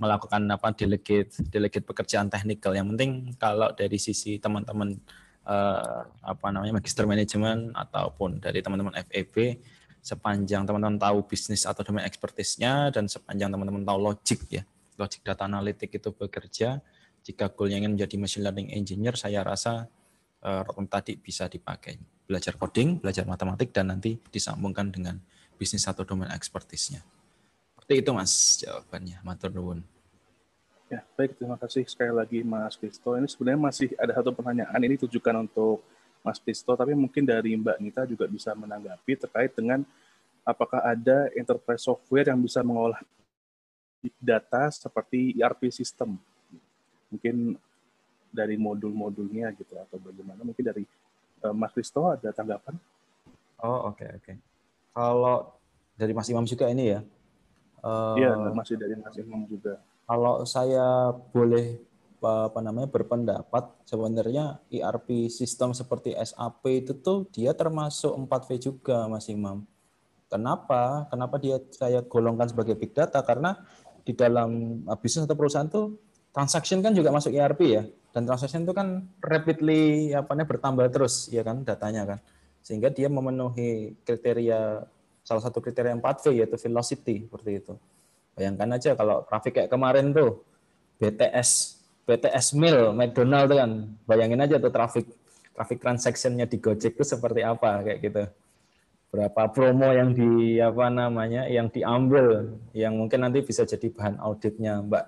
melakukan 0.00 0.42
apa 0.50 0.74
delegate 0.74 1.30
delegate 1.52 1.86
pekerjaan 1.86 2.26
teknikal. 2.26 2.74
Yang 2.74 2.96
penting 2.96 3.10
kalau 3.38 3.70
dari 3.70 3.94
sisi 4.00 4.42
teman-teman 4.42 4.98
uh, 5.46 6.02
apa 6.24 6.46
namanya 6.50 6.82
magister 6.82 7.06
manajemen 7.06 7.70
ataupun 7.76 8.42
dari 8.42 8.64
teman-teman 8.64 8.98
FEB 9.06 9.60
sepanjang 10.00 10.64
teman-teman 10.64 10.96
tahu 10.96 11.28
bisnis 11.28 11.68
atau 11.68 11.84
domain 11.84 12.08
expertise-nya 12.08 12.88
dan 12.88 13.04
sepanjang 13.04 13.52
teman-teman 13.52 13.84
tahu 13.84 13.98
logik 14.00 14.40
ya 14.48 14.64
logik 15.00 15.24
data 15.24 15.48
analitik 15.48 15.88
itu 15.96 16.12
bekerja 16.12 16.84
jika 17.24 17.48
goalnya 17.48 17.80
ingin 17.80 17.96
menjadi 17.96 18.16
machine 18.20 18.44
learning 18.44 18.68
engineer 18.76 19.16
saya 19.16 19.40
rasa 19.40 19.88
uh, 20.44 20.84
tadi 20.88 21.16
bisa 21.16 21.48
dipakai 21.48 21.96
belajar 22.30 22.54
coding, 22.54 23.02
belajar 23.02 23.26
matematik, 23.26 23.74
dan 23.74 23.90
nanti 23.90 24.14
disambungkan 24.30 24.94
dengan 24.94 25.18
bisnis 25.58 25.84
atau 25.90 26.06
domain 26.06 26.30
expertise-nya. 26.30 27.02
Seperti 27.74 28.06
itu 28.06 28.10
Mas 28.14 28.32
jawabannya, 28.62 29.18
Matur 29.26 29.50
nuwun. 29.50 29.82
Ya, 30.86 31.02
baik. 31.18 31.38
Terima 31.38 31.58
kasih 31.58 31.86
sekali 31.86 32.14
lagi 32.14 32.40
Mas 32.46 32.74
Kristo. 32.78 33.14
Ini 33.14 33.26
sebenarnya 33.26 33.60
masih 33.62 33.88
ada 33.98 34.14
satu 34.14 34.30
pertanyaan. 34.34 34.78
Ini 34.78 34.94
tujukan 35.06 35.46
untuk 35.46 35.82
Mas 36.22 36.38
Kristo, 36.38 36.74
tapi 36.78 36.94
mungkin 36.94 37.26
dari 37.26 37.54
Mbak 37.58 37.76
Nita 37.82 38.02
juga 38.06 38.30
bisa 38.30 38.54
menanggapi 38.54 39.12
terkait 39.26 39.54
dengan 39.54 39.82
apakah 40.46 40.82
ada 40.82 41.30
enterprise 41.34 41.82
software 41.82 42.30
yang 42.30 42.40
bisa 42.42 42.62
mengolah 42.62 42.98
data 44.16 44.72
seperti 44.72 45.36
ERP 45.36 45.68
system. 45.68 46.16
Mungkin 47.12 47.58
dari 48.30 48.54
modul-modulnya 48.54 49.52
gitu 49.58 49.74
atau 49.76 49.98
bagaimana? 49.98 50.40
Mungkin 50.46 50.64
dari 50.64 50.84
uh, 51.44 51.54
Mas 51.54 51.74
Kristo 51.74 52.08
ada 52.08 52.30
tanggapan? 52.30 52.78
Oh 53.60 53.92
oke 53.92 54.00
okay, 54.00 54.08
oke. 54.16 54.24
Okay. 54.24 54.36
Kalau 54.94 55.36
dari 55.98 56.12
Mas 56.16 56.30
Imam 56.30 56.46
juga 56.48 56.70
ini 56.70 56.96
ya? 56.96 57.00
Iya 58.16 58.30
uh, 58.36 58.54
masih 58.56 58.80
dari 58.80 58.96
Mas 58.96 59.16
Imam 59.18 59.44
juga. 59.44 59.82
Kalau 60.06 60.42
saya 60.48 61.14
boleh 61.30 61.78
apa 62.20 62.60
namanya 62.60 62.84
berpendapat 62.92 63.72
sebenarnya 63.88 64.60
ERP 64.68 65.32
sistem 65.32 65.72
seperti 65.72 66.12
SAP 66.12 66.84
itu 66.84 66.92
tuh 67.00 67.24
dia 67.32 67.56
termasuk 67.56 68.12
4V 68.12 68.48
juga 68.60 69.08
Mas 69.08 69.24
Imam. 69.32 69.64
Kenapa? 70.28 71.08
Kenapa 71.08 71.40
dia 71.42 71.58
saya 71.72 72.04
golongkan 72.04 72.46
sebagai 72.46 72.76
big 72.76 72.92
data? 72.92 73.18
Karena 73.24 73.58
di 74.10 74.18
dalam 74.18 74.82
bisnis 74.98 75.22
atau 75.22 75.38
perusahaan 75.38 75.70
tuh 75.70 75.94
transaction 76.34 76.82
kan 76.82 76.90
juga 76.90 77.14
masuk 77.14 77.30
ERP 77.30 77.60
ya. 77.70 77.86
Dan 78.10 78.26
transaction 78.26 78.66
itu 78.66 78.74
kan 78.74 79.06
rapidly 79.22 80.10
apa 80.10 80.34
namanya 80.34 80.50
bertambah 80.50 80.86
terus 80.90 81.30
ya 81.30 81.46
kan 81.46 81.62
datanya 81.62 82.02
kan. 82.02 82.18
Sehingga 82.66 82.90
dia 82.90 83.06
memenuhi 83.06 83.94
kriteria 84.02 84.82
salah 85.22 85.42
satu 85.46 85.62
kriteria 85.62 85.94
4V 85.94 86.24
yaitu 86.34 86.58
velocity 86.58 87.30
seperti 87.30 87.50
itu. 87.62 87.74
Bayangkan 88.34 88.74
aja 88.74 88.98
kalau 88.98 89.22
traffic 89.30 89.62
kayak 89.62 89.70
kemarin 89.70 90.10
tuh 90.10 90.42
BTS 90.98 91.78
BTS 92.02 92.58
Mil 92.58 92.90
McDonald 92.90 93.54
kan. 93.54 93.70
Bayangin 94.10 94.42
aja 94.42 94.58
tuh 94.58 94.74
traffic 94.74 95.06
traffic 95.54 95.78
transactionnya 95.78 96.50
di 96.50 96.58
Gojek 96.58 96.98
itu 96.98 97.04
seperti 97.06 97.46
apa 97.46 97.86
kayak 97.86 97.98
gitu 98.02 98.26
berapa 99.10 99.50
promo 99.50 99.90
yang 99.90 100.14
di 100.14 100.62
apa 100.62 100.86
namanya 100.86 101.50
yang 101.50 101.66
diambil 101.66 102.54
yang 102.70 102.94
mungkin 102.94 103.26
nanti 103.26 103.42
bisa 103.42 103.66
jadi 103.66 103.90
bahan 103.90 104.22
auditnya 104.22 104.86
Mbak 104.86 105.04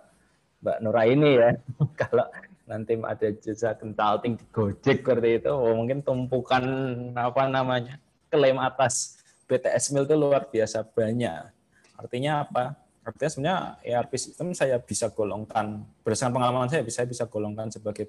Mbak 0.62 0.76
Nura 0.82 1.02
ini 1.06 1.30
ya 1.38 1.50
kalau 2.02 2.26
nanti 2.66 2.96
ada 2.96 3.28
jasa 3.36 3.74
consulting 3.76 4.38
di 4.38 4.44
Gojek 4.48 5.02
seperti 5.02 5.42
itu, 5.42 5.52
oh, 5.52 5.74
mungkin 5.76 6.00
tumpukan 6.00 6.64
apa 7.12 7.44
namanya 7.50 7.98
klaim 8.32 8.56
atas 8.56 9.20
BTS 9.44 9.92
Mil 9.92 10.08
itu 10.08 10.16
luar 10.16 10.48
biasa 10.48 10.86
banyak. 10.86 11.52
Artinya 11.98 12.46
apa? 12.46 12.78
Artinya 13.02 13.28
sebenarnya 13.28 13.58
ERP 13.82 14.12
system 14.14 14.54
saya 14.54 14.78
bisa 14.78 15.10
golongkan 15.10 15.82
berdasarkan 16.06 16.32
pengalaman 16.38 16.70
saya 16.70 16.86
bisa 16.86 17.02
bisa 17.02 17.26
golongkan 17.26 17.66
sebagai 17.68 18.08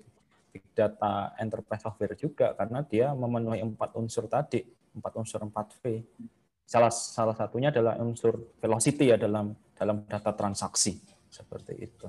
big 0.54 0.64
data 0.78 1.34
enterprise 1.42 1.82
software 1.82 2.14
juga 2.14 2.54
karena 2.54 2.86
dia 2.86 3.10
memenuhi 3.12 3.66
empat 3.66 3.98
unsur 3.98 4.30
tadi, 4.30 4.62
empat 4.94 5.14
unsur 5.20 5.42
4V. 5.44 5.84
Salah 6.64 6.90
salah 6.94 7.36
satunya 7.36 7.70
adalah 7.70 8.00
unsur 8.00 8.56
velocity 8.58 9.12
ya 9.12 9.18
dalam 9.20 9.52
dalam 9.76 10.06
data 10.08 10.32
transaksi 10.32 10.96
seperti 11.28 11.74
itu. 11.82 12.08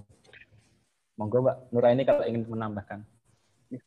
Monggo 1.18 1.42
Mbak 1.42 1.56
Nuraini 1.72 2.02
kalau 2.04 2.22
ingin 2.26 2.42
menambahkan. 2.46 3.00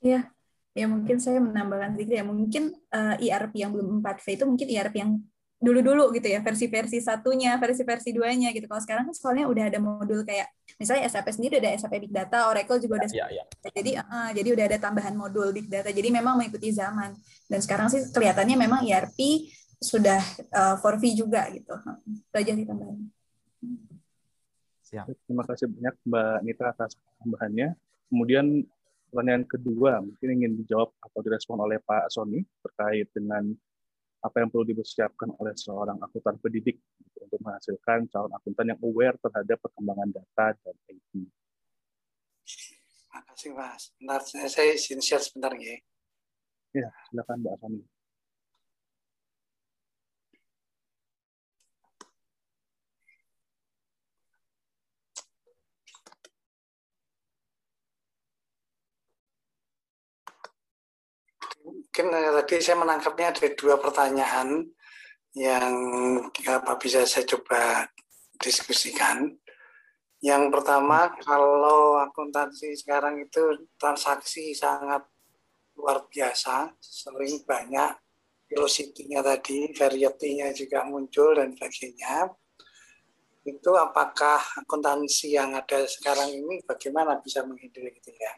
Iya, 0.01 0.27
ya 0.75 0.85
mungkin 0.87 1.17
saya 1.19 1.39
menambahkan 1.43 1.95
sedikit 1.95 2.15
ya. 2.19 2.25
Mungkin 2.25 2.63
uh, 2.91 3.15
eh, 3.19 3.31
ERP 3.31 3.53
yang 3.59 3.71
belum 3.75 3.99
4V 4.03 4.25
itu 4.33 4.43
mungkin 4.47 4.67
ERP 4.67 4.95
yang 4.97 5.11
dulu-dulu 5.57 6.13
gitu 6.13 6.29
ya, 6.29 6.39
versi-versi 6.45 7.01
satunya, 7.01 7.57
versi-versi 7.57 8.13
duanya 8.13 8.53
gitu. 8.53 8.69
Kalau 8.69 8.81
sekarang 8.81 9.09
kan 9.09 9.15
soalnya 9.17 9.49
udah 9.49 9.63
ada 9.73 9.79
modul 9.81 10.21
kayak 10.21 10.53
misalnya 10.77 11.09
SAP 11.09 11.33
sendiri 11.33 11.57
udah 11.57 11.71
SAP 11.73 11.97
Big 11.97 12.13
Data, 12.13 12.45
Oracle 12.45 12.77
juga 12.77 13.01
udah 13.01 13.09
ya, 13.09 13.25
ya. 13.33 13.43
jadi 13.73 13.91
uh, 14.05 14.29
jadi 14.37 14.49
udah 14.53 14.65
ada 14.69 14.77
tambahan 14.77 15.17
modul 15.17 15.49
Big 15.49 15.65
Data. 15.65 15.89
Jadi 15.89 16.13
memang 16.13 16.37
mengikuti 16.37 16.69
zaman. 16.69 17.17
Dan 17.49 17.59
sekarang 17.65 17.89
sih 17.89 18.05
kelihatannya 18.13 18.53
memang 18.53 18.85
ERP 18.85 19.49
sudah 19.81 20.21
uh, 20.53 20.75
for 20.77 21.01
V 21.01 21.09
juga 21.17 21.49
gitu. 21.49 21.73
Itu 22.05 22.35
aja 22.37 22.53
sih 22.53 22.65
tambahan. 22.65 22.97
Siap. 24.87 25.05
Terima 25.25 25.43
kasih 25.43 25.67
banyak 25.67 25.95
Mbak 26.05 26.37
Nita 26.45 26.65
atas 26.69 26.95
tambahannya. 27.17 27.73
Kemudian 28.07 28.63
pertanyaan 29.09 29.43
kedua 29.47 30.03
mungkin 30.03 30.29
ingin 30.37 30.51
dijawab 30.63 30.93
atau 31.01 31.19
direspon 31.25 31.59
oleh 31.59 31.81
Pak 31.81 32.11
Sony 32.13 32.43
terkait 32.61 33.07
dengan 33.11 33.51
apa 34.27 34.43
yang 34.43 34.51
perlu 34.51 34.67
dipersiapkan 34.67 35.31
oleh 35.39 35.55
seorang 35.55 35.95
akuntan 36.03 36.35
pendidik 36.43 36.83
untuk 37.17 37.39
menghasilkan 37.39 38.11
calon 38.11 38.31
akuntan 38.35 38.75
yang 38.75 38.79
aware 38.83 39.15
terhadap 39.23 39.57
perkembangan 39.63 40.09
data 40.11 40.45
dan 40.59 40.75
IT. 40.91 41.11
Terima 42.43 43.19
kasih 43.33 43.49
Mas. 43.55 43.83
Bentar, 43.97 44.21
saya, 44.27 44.47
saya 44.51 44.69
izin 44.75 44.99
share 44.99 45.23
sebentar 45.23 45.55
ya. 45.55 45.79
Ya, 46.75 46.91
silakan 47.09 47.41
Mbak 47.41 47.55
Sony. 47.63 47.81
Mungkin 61.97 62.13
eh, 62.13 62.29
tadi 62.29 62.61
saya 62.61 62.77
menangkapnya 62.77 63.33
ada 63.33 63.49
dua 63.57 63.81
pertanyaan 63.81 64.69
yang 65.33 65.73
apa 66.45 66.77
bisa 66.77 67.01
saya 67.09 67.25
coba 67.25 67.89
diskusikan. 68.37 69.33
Yang 70.21 70.53
pertama, 70.53 71.09
kalau 71.25 71.97
akuntansi 71.97 72.77
sekarang 72.77 73.17
itu 73.17 73.65
transaksi 73.81 74.53
sangat 74.53 75.09
luar 75.73 76.05
biasa, 76.05 76.69
sering 76.77 77.41
banyak 77.49 77.97
velocity-nya 78.45 79.25
tadi, 79.25 79.73
variety-nya 79.73 80.53
juga 80.53 80.85
muncul 80.85 81.33
dan 81.33 81.57
sebagainya. 81.57 82.29
Itu 83.41 83.73
apakah 83.73 84.37
akuntansi 84.61 85.33
yang 85.33 85.57
ada 85.57 85.81
sekarang 85.89 86.29
ini 86.29 86.61
bagaimana 86.61 87.17
bisa 87.17 87.41
menghindari 87.41 87.89
itu 87.89 88.13
ya? 88.13 88.33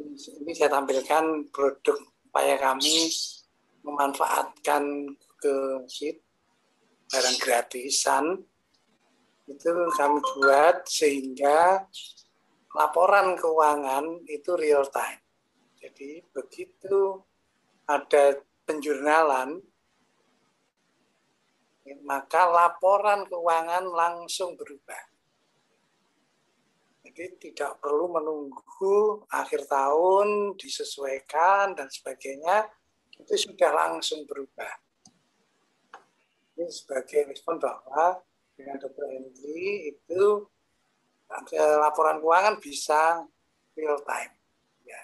Ini 0.00 0.52
saya 0.56 0.72
tampilkan 0.80 1.52
produk 1.52 2.15
supaya 2.36 2.60
kami 2.60 3.08
memanfaatkan 3.80 5.08
ke 5.40 5.56
Sheet 5.88 6.20
barang 7.08 7.38
gratisan 7.40 8.44
itu 9.48 9.72
kami 9.96 10.20
buat 10.36 10.84
sehingga 10.84 11.88
laporan 12.76 13.40
keuangan 13.40 14.20
itu 14.28 14.52
real 14.52 14.84
time. 14.92 15.16
Jadi 15.80 16.20
begitu 16.28 17.24
ada 17.88 18.36
penjurnalan 18.68 19.56
maka 22.04 22.52
laporan 22.52 23.24
keuangan 23.24 23.88
langsung 23.96 24.60
berubah. 24.60 25.15
Jadi 27.16 27.48
tidak 27.48 27.80
perlu 27.80 28.12
menunggu 28.12 29.24
akhir 29.32 29.64
tahun 29.64 30.52
disesuaikan 30.60 31.72
dan 31.72 31.88
sebagainya, 31.88 32.68
itu 33.16 33.48
sudah 33.48 33.72
langsung 33.72 34.28
berubah. 34.28 34.68
Ini 36.60 36.68
sebagai 36.68 37.32
respon 37.32 37.56
bahwa 37.56 38.20
dengan 38.52 38.76
Dr. 38.76 39.08
Henry 39.08 39.96
itu 39.96 40.44
laporan 41.80 42.20
keuangan 42.20 42.60
bisa 42.60 43.24
real 43.72 43.96
time. 44.04 44.36
Ya. 44.84 45.00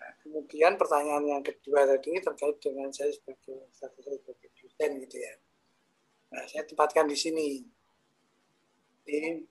Nah, 0.00 0.16
kemudian 0.24 0.80
pertanyaan 0.80 1.28
yang 1.28 1.44
kedua 1.44 1.84
tadi 1.84 2.24
terkait 2.24 2.56
dengan 2.56 2.88
saya 2.88 3.12
sebagai 3.12 3.68
status 3.76 4.16
sebagai 4.16 4.48
dosen 4.56 4.90
gitu 5.04 5.16
ya. 5.20 5.34
Nah, 6.32 6.48
saya 6.48 6.64
tempatkan 6.64 7.04
di 7.04 7.16
sini. 7.20 7.48
Ini 9.04 9.44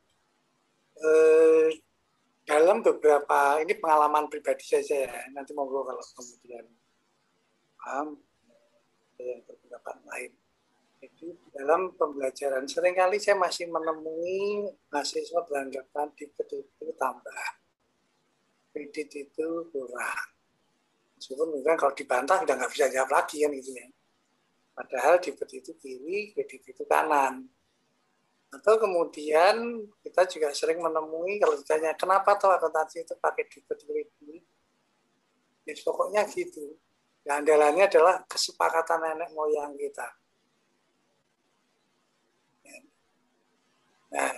eh, 1.01 1.69
dalam 2.45 2.81
beberapa 2.81 3.61
ini 3.61 3.73
pengalaman 3.77 4.29
pribadi 4.29 4.65
saja 4.65 5.07
ya. 5.07 5.13
Nanti 5.33 5.53
monggo 5.53 5.85
kalau 5.85 6.01
kemudian 6.01 6.65
paham 7.77 8.17
yang 9.21 9.41
berpendapat 9.45 9.97
lain. 10.05 10.31
Jadi 11.01 11.33
dalam 11.57 11.97
pembelajaran 11.97 12.69
sering 12.69 12.93
kali 12.93 13.17
saya 13.17 13.33
masih 13.33 13.65
menemui 13.73 14.69
mahasiswa 14.93 15.41
beranggapan 15.49 16.13
di 16.13 16.29
itu 16.29 16.85
tambah. 16.97 17.45
Kredit 18.69 19.09
itu 19.09 19.47
kurang. 19.73 20.29
Meskipun 21.17 21.47
mungkin 21.53 21.77
kalau 21.77 21.93
dibantah 21.97 22.41
sudah 22.41 22.55
nggak 22.57 22.71
bisa 22.73 22.85
jawab 22.93 23.09
lagi 23.13 23.41
kan 23.41 23.49
gitu 23.53 23.71
ya. 23.73 23.87
Padahal 24.71 25.17
di 25.21 25.33
itu 25.33 25.71
kiri 25.77 26.33
kredit 26.33 26.61
itu 26.69 26.83
kanan 26.85 27.49
atau 28.51 28.75
kemudian 28.75 29.87
kita 30.03 30.27
juga 30.27 30.51
sering 30.51 30.83
menemui 30.83 31.39
kalau 31.39 31.55
ditanya 31.55 31.95
kenapa 31.95 32.35
toh 32.35 32.51
akuntansi 32.51 33.07
itu 33.07 33.15
pakai 33.15 33.47
ini, 33.47 34.43
ya 35.63 35.73
pokoknya 35.87 36.27
gitu. 36.27 36.75
Andalannya 37.21 37.85
adalah 37.85 38.25
kesepakatan 38.25 38.99
nenek 39.05 39.29
moyang 39.31 39.77
kita. 39.77 40.09
Nah, 44.11 44.33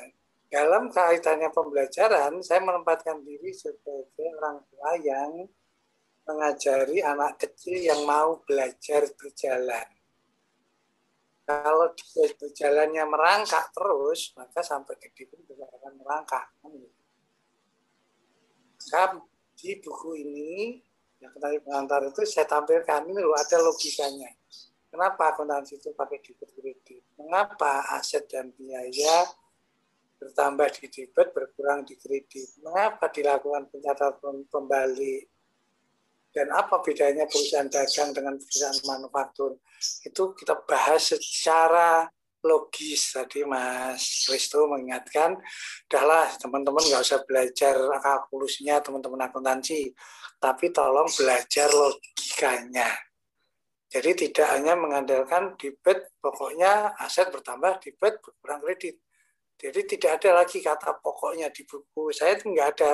dalam 0.54 0.94
kaitannya 0.94 1.50
pembelajaran, 1.50 2.44
saya 2.46 2.62
menempatkan 2.62 3.26
diri 3.26 3.50
sebagai 3.50 4.30
orang 4.38 4.62
tua 4.70 4.92
yang 5.02 5.50
mengajari 6.30 7.02
anak 7.02 7.42
kecil 7.42 7.82
yang 7.82 8.06
mau 8.06 8.38
belajar 8.46 9.10
berjalan. 9.18 10.03
Kalau 11.44 11.92
dia 11.92 12.32
berjalannya 12.40 13.04
merangkak 13.04 13.76
terus, 13.76 14.32
maka 14.40 14.64
sampai 14.64 14.96
gede 14.96 15.28
pun 15.28 15.44
tidak 15.44 15.68
akan 15.76 15.94
merangkak. 16.00 16.46
Maka 18.80 19.04
di 19.60 19.72
buku 19.84 20.10
ini 20.24 20.80
yang 21.20 21.32
kenali 21.36 21.60
pengantar 21.64 22.04
itu 22.08 22.24
saya 22.24 22.48
tampilkan 22.48 23.08
ini 23.08 23.20
loh 23.20 23.36
ada 23.36 23.60
logikanya. 23.60 24.32
Kenapa 24.88 25.34
akuntansi 25.34 25.82
itu 25.82 25.90
pakai 25.92 26.22
debit 26.22 26.54
kredit? 26.54 27.02
Mengapa 27.18 27.82
aset 27.98 28.30
dan 28.30 28.54
biaya 28.54 29.26
bertambah 30.22 30.70
di 30.80 30.86
debit 30.88 31.28
berkurang 31.34 31.82
di 31.84 31.98
kredit? 31.98 32.62
Mengapa 32.62 33.10
dilakukan 33.10 33.68
pencatatan 33.74 34.46
kembali? 34.48 35.33
Dan 36.34 36.50
apa 36.50 36.82
bedanya 36.82 37.30
perusahaan 37.30 37.70
dagang 37.70 38.10
dengan 38.10 38.42
perusahaan 38.42 38.82
manufaktur? 38.90 39.62
Itu 40.02 40.34
kita 40.34 40.66
bahas 40.66 41.14
secara 41.14 42.10
logis 42.44 43.16
tadi 43.16 43.48
Mas 43.48 44.28
Risto 44.28 44.68
mengingatkan, 44.68 45.40
udahlah 45.88 46.28
teman-teman 46.42 46.84
nggak 46.84 47.04
usah 47.06 47.24
belajar 47.24 47.78
kalkulusnya 48.04 48.84
teman-teman 48.84 49.32
akuntansi, 49.32 49.96
tapi 50.42 50.76
tolong 50.76 51.08
belajar 51.16 51.72
logikanya. 51.72 52.92
Jadi 53.88 54.28
tidak 54.28 54.48
hanya 54.58 54.74
mengandalkan 54.74 55.54
debit, 55.56 56.10
pokoknya 56.18 56.98
aset 56.98 57.30
bertambah, 57.30 57.80
debit 57.80 58.20
berkurang 58.20 58.60
kredit. 58.66 58.98
Jadi 59.54 59.80
tidak 59.86 60.20
ada 60.20 60.44
lagi 60.44 60.60
kata 60.60 60.98
pokoknya 61.00 61.54
di 61.54 61.64
buku. 61.64 62.10
Saya 62.10 62.36
itu 62.36 62.50
nggak 62.52 62.70
ada 62.76 62.92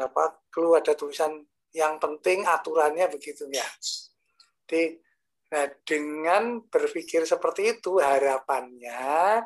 apa 0.00 0.40
perlu 0.48 0.78
ada 0.78 0.96
tulisan 0.96 1.44
yang 1.74 1.98
penting 1.98 2.46
aturannya 2.46 3.10
begitu 3.10 3.50
ya. 3.50 3.66
Jadi 4.64 4.96
nah, 5.50 5.68
dengan 5.82 6.62
berpikir 6.64 7.26
seperti 7.26 7.78
itu 7.78 7.98
harapannya 8.00 9.42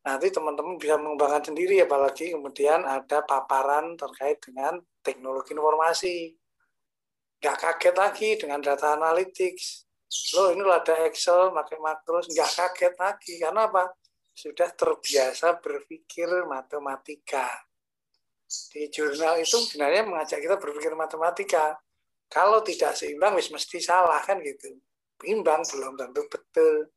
nanti 0.00 0.26
teman-teman 0.32 0.80
bisa 0.80 0.96
mengembangkan 0.96 1.52
sendiri 1.52 1.76
apalagi 1.84 2.32
kemudian 2.32 2.82
ada 2.88 3.20
paparan 3.20 3.94
terkait 4.00 4.40
dengan 4.40 4.80
teknologi 5.04 5.52
informasi 5.52 6.40
nggak 7.40 7.56
kaget 7.56 7.96
lagi 7.96 8.28
dengan 8.36 8.60
data 8.60 9.00
analytics. 9.00 9.88
Lo 10.36 10.52
ini 10.52 10.60
ada 10.68 11.08
Excel, 11.08 11.48
pakai 11.56 11.78
makros, 11.80 12.28
nggak 12.28 12.50
kaget 12.52 12.94
lagi. 13.00 13.32
Karena 13.40 13.64
apa? 13.66 13.88
Sudah 14.36 14.68
terbiasa 14.76 15.56
berpikir 15.56 16.28
matematika. 16.44 17.48
Di 18.50 18.90
jurnal 18.90 19.38
itu 19.38 19.56
sebenarnya 19.62 20.02
mengajak 20.02 20.42
kita 20.42 20.58
berpikir 20.58 20.92
matematika. 20.98 21.78
Kalau 22.30 22.62
tidak 22.66 22.98
seimbang, 22.98 23.38
wis 23.38 23.50
mesti 23.50 23.78
salah 23.78 24.18
kan 24.22 24.42
gitu. 24.42 24.74
Imbang 25.26 25.62
belum 25.66 25.94
tentu 25.94 26.26
betul. 26.26 26.90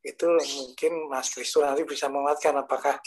Itu 0.00 0.38
mungkin 0.38 1.10
Mas 1.10 1.28
Kristo 1.34 1.60
nanti 1.60 1.82
bisa 1.84 2.06
menguatkan 2.06 2.56
apakah 2.62 3.02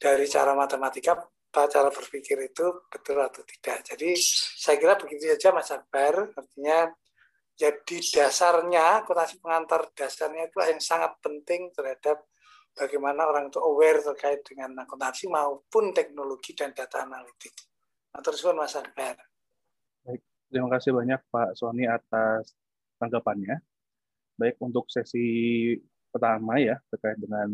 dari 0.00 0.24
cara 0.30 0.54
matematika 0.54 1.18
cara 1.66 1.90
berpikir 1.90 2.38
itu 2.38 2.86
betul 2.86 3.18
atau 3.18 3.42
tidak. 3.42 3.82
Jadi 3.82 4.14
saya 4.54 4.78
kira 4.78 4.94
begitu 4.94 5.26
saja 5.34 5.50
Mas 5.50 5.74
Akbar, 5.74 6.30
artinya 6.38 6.92
jadi 7.58 7.96
dasarnya, 8.14 9.02
akuntansi 9.02 9.42
pengantar 9.42 9.90
dasarnya 9.90 10.46
itu 10.46 10.56
yang 10.62 10.78
sangat 10.78 11.18
penting 11.18 11.74
terhadap 11.74 12.22
bagaimana 12.78 13.26
orang 13.26 13.50
itu 13.50 13.58
aware 13.58 13.98
terkait 13.98 14.46
dengan 14.46 14.86
akuntansi 14.86 15.26
maupun 15.26 15.90
teknologi 15.90 16.54
dan 16.54 16.70
data 16.70 17.02
analitik. 17.02 17.52
Nah, 18.14 18.22
terus 18.22 18.40
Mas 18.54 18.78
Akbar. 18.78 19.18
Baik, 20.06 20.22
terima 20.48 20.68
kasih 20.78 20.94
banyak 20.94 21.20
Pak 21.28 21.58
Sony 21.58 21.90
atas 21.90 22.54
tanggapannya. 23.02 23.58
Baik 24.38 24.56
untuk 24.62 24.86
sesi 24.86 25.74
pertama 26.14 26.62
ya 26.62 26.78
terkait 26.88 27.18
dengan 27.18 27.50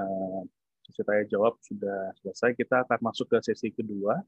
uh, 0.00 0.40
sesi 0.88 1.04
tanya 1.04 1.24
jawab 1.28 1.60
sudah 1.60 2.16
selesai. 2.24 2.56
Kita 2.56 2.88
akan 2.88 2.98
masuk 3.04 3.28
ke 3.28 3.38
sesi 3.44 3.68
kedua. 3.70 4.18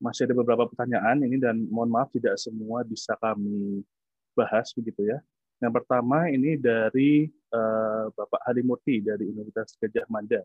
Masih 0.00 0.28
ada 0.28 0.36
beberapa 0.36 0.64
pertanyaan 0.68 1.20
ini 1.24 1.36
dan 1.36 1.68
mohon 1.68 1.92
maaf 1.92 2.08
tidak 2.12 2.36
semua 2.40 2.84
bisa 2.84 3.16
kami 3.20 3.84
bahas 4.32 4.72
begitu 4.72 5.04
ya. 5.04 5.20
Yang 5.60 5.72
pertama 5.84 6.32
ini 6.32 6.56
dari 6.56 7.28
uh, 7.52 8.08
Bapak 8.16 8.40
Harimurti 8.48 9.04
dari 9.04 9.28
Universitas 9.28 9.76
Gajah 9.76 10.08
Mada 10.08 10.40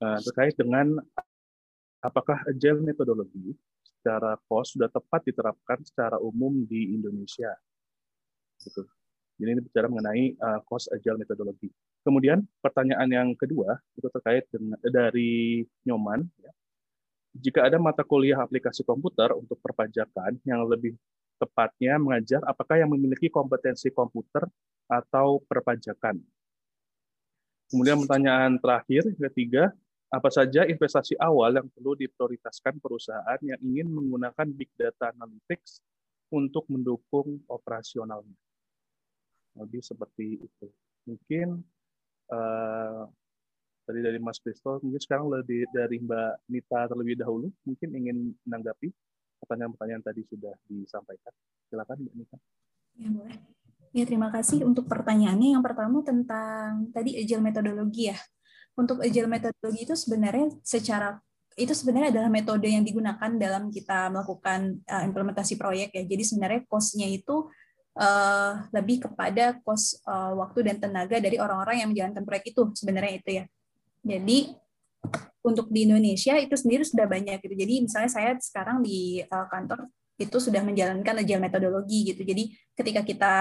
uh, 0.00 0.18
terkait 0.24 0.56
dengan 0.56 0.96
apakah 2.00 2.40
agile 2.48 2.80
metodologi 2.80 3.52
secara 3.84 4.40
cost 4.48 4.80
sudah 4.80 4.88
tepat 4.88 5.28
diterapkan 5.28 5.84
secara 5.84 6.16
umum 6.16 6.64
di 6.64 6.96
Indonesia. 6.96 7.52
Gitu. 8.64 8.80
Jadi 9.36 9.50
ini 9.56 9.60
bicara 9.60 9.92
mengenai 9.92 10.36
uh, 10.40 10.60
cost 10.64 10.88
agile 10.88 11.20
metodologi. 11.20 11.68
Kemudian 12.00 12.40
pertanyaan 12.64 13.08
yang 13.12 13.28
kedua 13.36 13.76
itu 13.92 14.08
terkait 14.08 14.48
dengan 14.48 14.80
dari 14.80 15.64
Nyoman. 15.84 16.24
Ya. 16.40 16.52
Jika 17.36 17.68
ada 17.68 17.76
mata 17.76 18.00
kuliah 18.00 18.40
aplikasi 18.40 18.88
komputer 18.88 19.36
untuk 19.36 19.60
perpajakan 19.60 20.40
yang 20.48 20.64
lebih 20.64 20.96
tepatnya 21.40 21.96
mengajar 21.96 22.44
apakah 22.44 22.76
yang 22.76 22.92
memiliki 22.92 23.32
kompetensi 23.32 23.88
komputer 23.88 24.44
atau 24.84 25.40
perpajakan. 25.48 26.20
Kemudian 27.72 28.02
pertanyaan 28.04 28.58
terakhir 28.58 29.08
ketiga, 29.16 29.70
apa 30.10 30.26
saja 30.28 30.66
investasi 30.66 31.14
awal 31.22 31.54
yang 31.54 31.70
perlu 31.70 31.94
diprioritaskan 31.94 32.82
perusahaan 32.82 33.40
yang 33.46 33.60
ingin 33.62 33.88
menggunakan 33.88 34.46
big 34.50 34.68
data 34.74 35.14
analytics 35.14 35.78
untuk 36.34 36.66
mendukung 36.66 37.38
operasionalnya? 37.46 38.34
Lebih 39.54 39.86
seperti 39.86 40.42
itu. 40.42 40.66
Mungkin 41.06 41.62
uh, 42.34 43.06
tadi 43.86 44.00
dari 44.02 44.18
Mas 44.18 44.42
Kristo, 44.42 44.82
mungkin 44.82 44.98
sekarang 44.98 45.30
lebih 45.30 45.70
dari 45.70 46.02
Mbak 46.02 46.50
Nita 46.50 46.90
terlebih 46.90 47.14
dahulu, 47.14 47.46
mungkin 47.62 47.88
ingin 47.94 48.34
menanggapi 48.42 48.90
pertanyaan-pertanyaan 49.40 50.02
tadi 50.04 50.22
sudah 50.28 50.54
disampaikan. 50.68 51.32
Silakan 51.66 51.96
Mbak 52.04 52.14
Nita. 52.14 52.36
Ya, 53.00 53.08
boleh. 53.08 53.38
Ya, 53.90 54.04
terima 54.06 54.30
kasih 54.30 54.62
untuk 54.62 54.86
pertanyaannya. 54.86 55.58
Yang 55.58 55.64
pertama 55.66 55.98
tentang 56.06 56.92
tadi 56.94 57.18
agile 57.18 57.42
metodologi 57.42 58.12
ya. 58.12 58.18
Untuk 58.78 59.02
agile 59.02 59.26
metodologi 59.26 59.82
itu 59.82 59.98
sebenarnya 59.98 60.54
secara 60.62 61.18
itu 61.58 61.74
sebenarnya 61.74 62.14
adalah 62.14 62.30
metode 62.30 62.70
yang 62.70 62.86
digunakan 62.86 63.30
dalam 63.34 63.68
kita 63.74 64.08
melakukan 64.14 64.78
uh, 64.86 65.02
implementasi 65.02 65.58
proyek 65.58 65.90
ya. 65.90 66.02
Jadi 66.06 66.22
sebenarnya 66.22 66.60
cost-nya 66.70 67.10
itu 67.10 67.50
uh, 67.98 68.52
lebih 68.70 69.10
kepada 69.10 69.58
kos 69.66 69.98
uh, 70.06 70.38
waktu 70.38 70.70
dan 70.70 70.76
tenaga 70.78 71.18
dari 71.18 71.36
orang-orang 71.42 71.82
yang 71.82 71.88
menjalankan 71.90 72.22
proyek 72.22 72.54
itu 72.54 72.62
sebenarnya 72.78 73.12
itu 73.18 73.30
ya. 73.42 73.44
Jadi 74.06 74.38
untuk 75.40 75.72
di 75.72 75.88
Indonesia 75.88 76.36
itu 76.36 76.52
sendiri 76.52 76.84
sudah 76.84 77.08
banyak 77.08 77.40
gitu. 77.40 77.54
Jadi 77.56 77.74
misalnya 77.88 78.10
saya 78.12 78.30
sekarang 78.36 78.84
di 78.84 79.24
uh, 79.24 79.46
kantor 79.48 79.88
itu 80.20 80.36
sudah 80.36 80.60
menjalankan 80.60 81.24
agile 81.24 81.40
metodologi 81.40 82.12
gitu. 82.12 82.20
Jadi 82.20 82.52
ketika 82.76 83.00
kita 83.00 83.34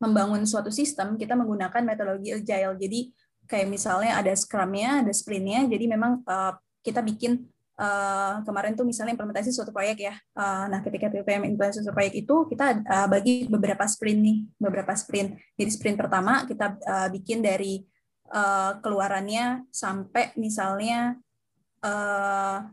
membangun 0.00 0.48
suatu 0.48 0.72
sistem, 0.72 1.20
kita 1.20 1.36
menggunakan 1.36 1.84
metodologi 1.84 2.32
agile. 2.32 2.80
Jadi 2.80 3.12
kayak 3.44 3.68
misalnya 3.68 4.16
ada 4.16 4.32
scrum-nya, 4.32 5.04
ada 5.04 5.12
sprint-nya. 5.12 5.68
Jadi 5.68 5.84
memang 5.84 6.24
uh, 6.24 6.56
kita 6.80 7.04
bikin 7.04 7.44
uh, 7.76 8.40
kemarin 8.48 8.72
tuh 8.72 8.88
misalnya 8.88 9.12
implementasi 9.12 9.52
suatu 9.52 9.74
proyek 9.76 10.08
ya. 10.08 10.14
Uh, 10.32 10.72
nah, 10.72 10.80
ketika 10.80 11.12
PPM 11.12 11.52
implementasi 11.52 11.84
suatu 11.84 11.92
proyek 11.92 12.24
itu 12.24 12.34
kita 12.48 12.80
uh, 12.80 13.08
bagi 13.10 13.44
beberapa 13.44 13.84
sprint 13.84 14.20
nih, 14.24 14.38
beberapa 14.56 14.92
sprint. 14.96 15.36
Jadi 15.60 15.70
sprint 15.70 15.96
pertama 16.00 16.48
kita 16.48 16.80
uh, 16.80 17.08
bikin 17.12 17.44
dari 17.44 17.84
uh, 18.30 18.78
keluarannya 18.80 19.68
sampai 19.72 20.32
misalnya 20.36 21.16
uh, 21.84 22.64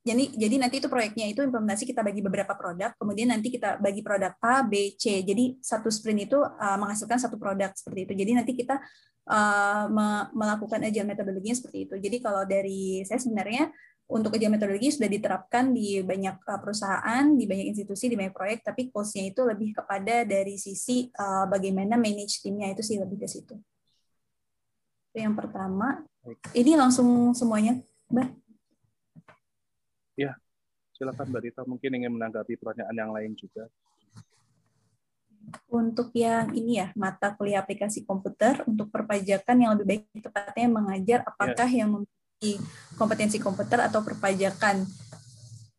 jadi 0.00 0.32
jadi 0.32 0.56
nanti 0.56 0.80
itu 0.80 0.88
proyeknya 0.88 1.28
itu 1.28 1.44
implementasi 1.44 1.84
kita 1.84 2.00
bagi 2.00 2.24
beberapa 2.24 2.56
produk, 2.56 2.96
kemudian 2.96 3.36
nanti 3.36 3.52
kita 3.52 3.76
bagi 3.76 4.00
produk 4.00 4.32
A, 4.40 4.64
B, 4.64 4.96
C. 4.96 5.20
Jadi 5.20 5.60
satu 5.60 5.92
sprint 5.92 6.24
itu 6.24 6.40
uh, 6.40 6.76
menghasilkan 6.80 7.20
satu 7.20 7.36
produk 7.36 7.68
seperti 7.76 8.08
itu. 8.08 8.12
Jadi 8.16 8.32
nanti 8.32 8.52
kita 8.56 8.80
uh, 9.28 9.84
melakukan 10.32 10.88
agile 10.88 11.04
metodologinya 11.04 11.52
seperti 11.52 11.78
itu. 11.84 11.94
Jadi 12.00 12.16
kalau 12.24 12.48
dari 12.48 13.04
saya 13.04 13.20
sebenarnya 13.20 13.68
untuk 14.08 14.40
ujian 14.40 14.50
metodologi 14.50 14.88
sudah 14.88 15.06
diterapkan 15.06 15.70
di 15.76 16.00
banyak 16.00 16.42
perusahaan, 16.42 17.36
di 17.36 17.44
banyak 17.44 17.70
institusi, 17.76 18.08
di 18.08 18.16
banyak 18.16 18.34
proyek, 18.34 18.64
tapi 18.66 18.88
cost-nya 18.90 19.30
itu 19.30 19.44
lebih 19.46 19.70
kepada 19.70 20.26
dari 20.26 20.58
sisi 20.58 21.06
bagaimana 21.46 21.94
manage 21.94 22.42
timnya 22.42 22.74
itu 22.74 22.82
sih 22.82 22.98
lebih 22.98 23.22
ke 23.22 23.30
situ. 23.30 23.54
Itu 25.10 25.26
yang 25.26 25.34
pertama. 25.34 26.06
Ini 26.54 26.78
langsung 26.78 27.34
semuanya, 27.34 27.82
Mbak? 28.06 28.28
Ya, 30.14 30.38
silakan 30.94 31.34
Mbak 31.34 31.42
Rita. 31.42 31.62
Mungkin 31.66 31.90
ingin 31.98 32.14
menanggapi 32.14 32.54
pertanyaan 32.54 32.94
yang 32.94 33.10
lain 33.10 33.34
juga. 33.34 33.66
untuk 35.66 36.14
yang 36.14 36.52
ini 36.54 36.78
ya 36.78 36.94
mata 36.94 37.34
kuliah 37.34 37.62
aplikasi 37.62 38.06
komputer 38.06 38.62
untuk 38.70 38.86
perpajakan 38.90 39.56
yang 39.58 39.74
lebih 39.74 40.06
baik 40.06 40.22
tepatnya 40.22 40.68
mengajar 40.70 41.18
apakah 41.26 41.66
yeah. 41.66 41.82
yang 41.82 41.90
memiliki 41.90 42.62
kompetensi 42.94 43.42
komputer 43.42 43.82
atau 43.82 44.04
perpajakan 44.04 44.86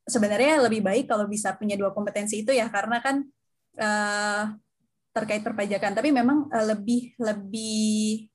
sebenarnya 0.04 0.60
lebih 0.68 0.84
baik 0.84 1.08
kalau 1.08 1.24
bisa 1.30 1.56
punya 1.56 1.80
dua 1.80 1.96
kompetensi 1.96 2.44
itu 2.44 2.52
ya 2.52 2.68
karena 2.68 3.00
kan 3.00 3.24
uh, 3.80 4.44
terkait 5.12 5.44
perpajakan 5.44 5.96
tapi 5.96 6.10
memang 6.12 6.52
uh, 6.52 6.66
lebih 6.72 7.16
lebih 7.20 8.31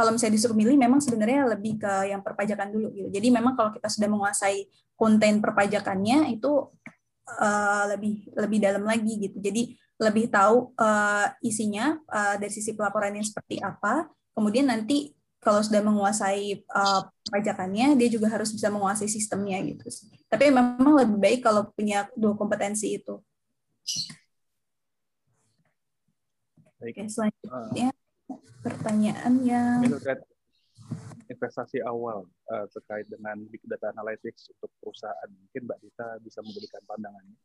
kalau 0.00 0.16
misalnya 0.16 0.40
disuruh 0.40 0.56
milih 0.56 0.80
memang 0.80 1.04
sebenarnya 1.04 1.44
lebih 1.52 1.76
ke 1.76 2.08
yang 2.08 2.24
perpajakan 2.24 2.72
dulu 2.72 2.88
gitu 2.96 3.08
jadi 3.12 3.28
memang 3.28 3.52
kalau 3.52 3.68
kita 3.76 3.92
sudah 3.92 4.08
menguasai 4.08 4.64
konten 4.96 5.44
perpajakannya 5.44 6.32
itu 6.32 6.72
uh, 7.36 7.84
lebih 7.92 8.32
lebih 8.32 8.58
dalam 8.64 8.88
lagi 8.88 9.20
gitu 9.20 9.36
jadi 9.44 9.76
lebih 10.00 10.32
tahu 10.32 10.72
uh, 10.80 11.28
isinya 11.44 12.00
uh, 12.08 12.40
dari 12.40 12.48
sisi 12.48 12.72
pelaporannya 12.72 13.20
seperti 13.20 13.60
apa. 13.60 14.08
Kemudian 14.32 14.72
nanti 14.72 15.12
kalau 15.36 15.60
sudah 15.60 15.84
menguasai 15.84 16.64
uh, 16.72 17.04
pajakannya, 17.28 18.00
dia 18.00 18.08
juga 18.08 18.32
harus 18.32 18.48
bisa 18.48 18.72
menguasai 18.72 19.12
sistemnya 19.12 19.60
gitu. 19.60 19.84
Tapi 20.32 20.48
memang 20.48 21.04
lebih 21.04 21.20
baik 21.20 21.40
kalau 21.44 21.68
punya 21.76 22.08
dua 22.16 22.32
kompetensi 22.32 22.96
itu. 22.96 23.20
Baik. 26.80 26.96
Oke, 26.96 27.12
selanjutnya 27.12 27.92
pertanyaan 28.60 29.32
yang 29.42 29.80
investasi 31.30 31.78
awal 31.86 32.26
uh, 32.50 32.66
terkait 32.74 33.06
dengan 33.06 33.38
big 33.46 33.62
data 33.62 33.94
analytics 33.94 34.50
untuk 34.58 34.70
perusahaan. 34.82 35.30
Mungkin 35.30 35.62
Mbak 35.62 35.78
Dita 35.78 36.06
bisa 36.18 36.42
memberikan 36.42 36.82
pandangannya. 36.90 37.38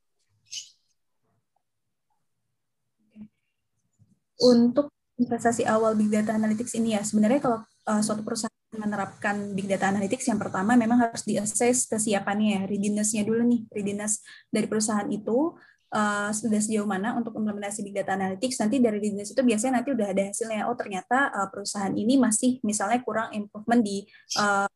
untuk 4.41 4.91
investasi 5.15 5.63
awal 5.63 5.95
big 5.95 6.11
data 6.11 6.35
analytics 6.35 6.75
ini 6.75 6.99
ya 6.99 7.01
sebenarnya 7.03 7.39
kalau 7.39 7.59
uh, 7.63 8.01
suatu 8.03 8.19
perusahaan 8.19 8.51
menerapkan 8.75 9.55
big 9.55 9.71
data 9.71 9.87
analytics 9.87 10.27
yang 10.27 10.35
pertama 10.35 10.75
memang 10.75 10.99
harus 10.99 11.23
diakses 11.23 11.87
kesiapannya 11.87 12.59
ya 12.59 12.61
readiness-nya 12.67 13.23
dulu 13.23 13.47
nih 13.47 13.63
readiness 13.71 14.19
dari 14.51 14.67
perusahaan 14.67 15.07
itu 15.07 15.55
uh, 15.95 16.29
sudah 16.36 16.60
sejauh 16.60 16.84
mana 16.84 17.15
untuk 17.15 17.31
implementasi 17.39 17.88
big 17.88 17.95
data 17.95 18.19
analytics 18.19 18.60
nanti 18.60 18.84
dari 18.84 18.99
readiness 18.99 19.31
itu 19.31 19.39
biasanya 19.39 19.79
nanti 19.79 19.95
udah 19.95 20.08
ada 20.12 20.23
hasilnya 20.27 20.67
oh 20.67 20.75
ternyata 20.75 21.31
uh, 21.31 21.47
perusahaan 21.47 21.95
ini 21.95 22.19
masih 22.19 22.60
misalnya 22.67 22.99
kurang 23.01 23.31
improvement 23.31 23.79
di 23.79 24.03
uh, 24.38 24.67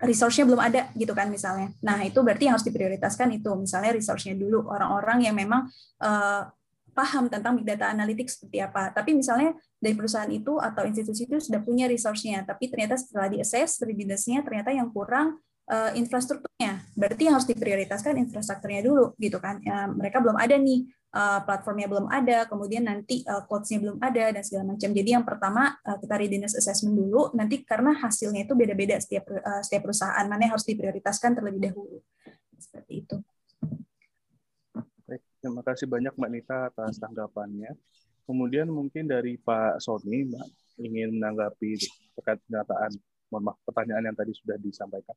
resource-nya 0.00 0.48
belum 0.48 0.60
ada 0.60 0.88
gitu 0.96 1.12
kan 1.12 1.28
misalnya. 1.28 1.76
Nah, 1.84 2.00
itu 2.08 2.24
berarti 2.24 2.48
yang 2.48 2.56
harus 2.56 2.64
diprioritaskan 2.64 3.36
itu 3.36 3.52
misalnya 3.52 3.92
resource-nya 3.92 4.32
dulu 4.32 4.64
orang-orang 4.72 5.28
yang 5.28 5.36
memang 5.36 5.68
uh, 6.00 6.48
paham 6.96 7.28
tentang 7.28 7.56
big 7.60 7.68
data 7.68 7.92
analytics 7.92 8.40
seperti 8.40 8.64
apa. 8.64 8.90
Tapi 8.96 9.12
misalnya 9.12 9.52
dari 9.76 9.92
perusahaan 9.92 10.28
itu 10.32 10.56
atau 10.56 10.88
institusi 10.88 11.28
itu 11.28 11.36
sudah 11.36 11.60
punya 11.60 11.84
resource-nya, 11.84 12.48
tapi 12.48 12.72
ternyata 12.72 12.96
setelah 12.96 13.28
di-assess 13.28 13.80
readiness-nya 13.84 14.40
ternyata 14.40 14.72
yang 14.72 14.88
kurang 14.88 15.36
uh, 15.70 15.90
infrastrukturnya. 15.94 16.82
Berarti 16.98 17.30
harus 17.30 17.46
diprioritaskan 17.46 18.18
infrastrukturnya 18.18 18.82
dulu 18.82 19.14
gitu 19.16 19.38
kan. 19.38 19.62
Ya, 19.62 19.86
mereka 19.86 20.18
belum 20.18 20.34
ada 20.36 20.58
nih 20.58 20.90
uh, 21.14 21.40
platformnya 21.46 21.86
belum 21.86 22.10
ada, 22.10 22.50
kemudian 22.50 22.90
nanti 22.90 23.22
uh, 23.24 23.46
codes-nya 23.46 23.78
belum 23.78 24.02
ada 24.02 24.34
dan 24.34 24.42
segala 24.42 24.74
macam. 24.74 24.90
Jadi 24.90 25.10
yang 25.14 25.22
pertama 25.22 25.78
uh, 25.86 25.96
kita 26.02 26.14
readiness 26.18 26.58
assessment 26.58 26.98
dulu, 26.98 27.30
nanti 27.38 27.62
karena 27.62 27.94
hasilnya 27.94 28.44
itu 28.44 28.58
beda-beda 28.58 28.98
setiap 28.98 29.30
uh, 29.30 29.62
setiap 29.62 29.86
perusahaan, 29.86 30.26
mana 30.26 30.50
yang 30.50 30.52
harus 30.58 30.66
diprioritaskan 30.66 31.38
terlebih 31.38 31.70
dahulu. 31.70 31.98
Seperti 32.58 32.92
itu. 33.06 33.16
Terima 35.40 35.64
kasih 35.64 35.88
banyak 35.88 36.12
Mbak 36.20 36.30
Nita 36.36 36.68
atas 36.68 37.00
tanggapannya. 37.00 37.72
Kemudian 38.28 38.68
mungkin 38.68 39.08
dari 39.08 39.40
Pak 39.40 39.80
Sony, 39.80 40.28
Mbak, 40.28 40.46
ingin 40.84 41.16
menanggapi 41.16 41.80
terkait 42.14 42.38
pernyataan, 42.44 42.92
mohon 43.32 43.48
maaf, 43.48 43.58
pertanyaan 43.64 44.12
yang 44.12 44.16
tadi 44.20 44.36
sudah 44.36 44.60
disampaikan. 44.60 45.16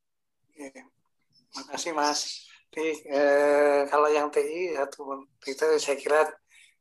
Terima 0.54 1.64
kasih 1.74 1.92
Mas. 1.94 2.50
Jadi, 2.74 3.06
eh, 3.06 3.82
kalau 3.86 4.10
yang 4.10 4.34
TI, 4.34 4.74
ya, 4.74 4.90
itu 4.90 5.66
saya 5.78 5.98
kira 5.98 6.26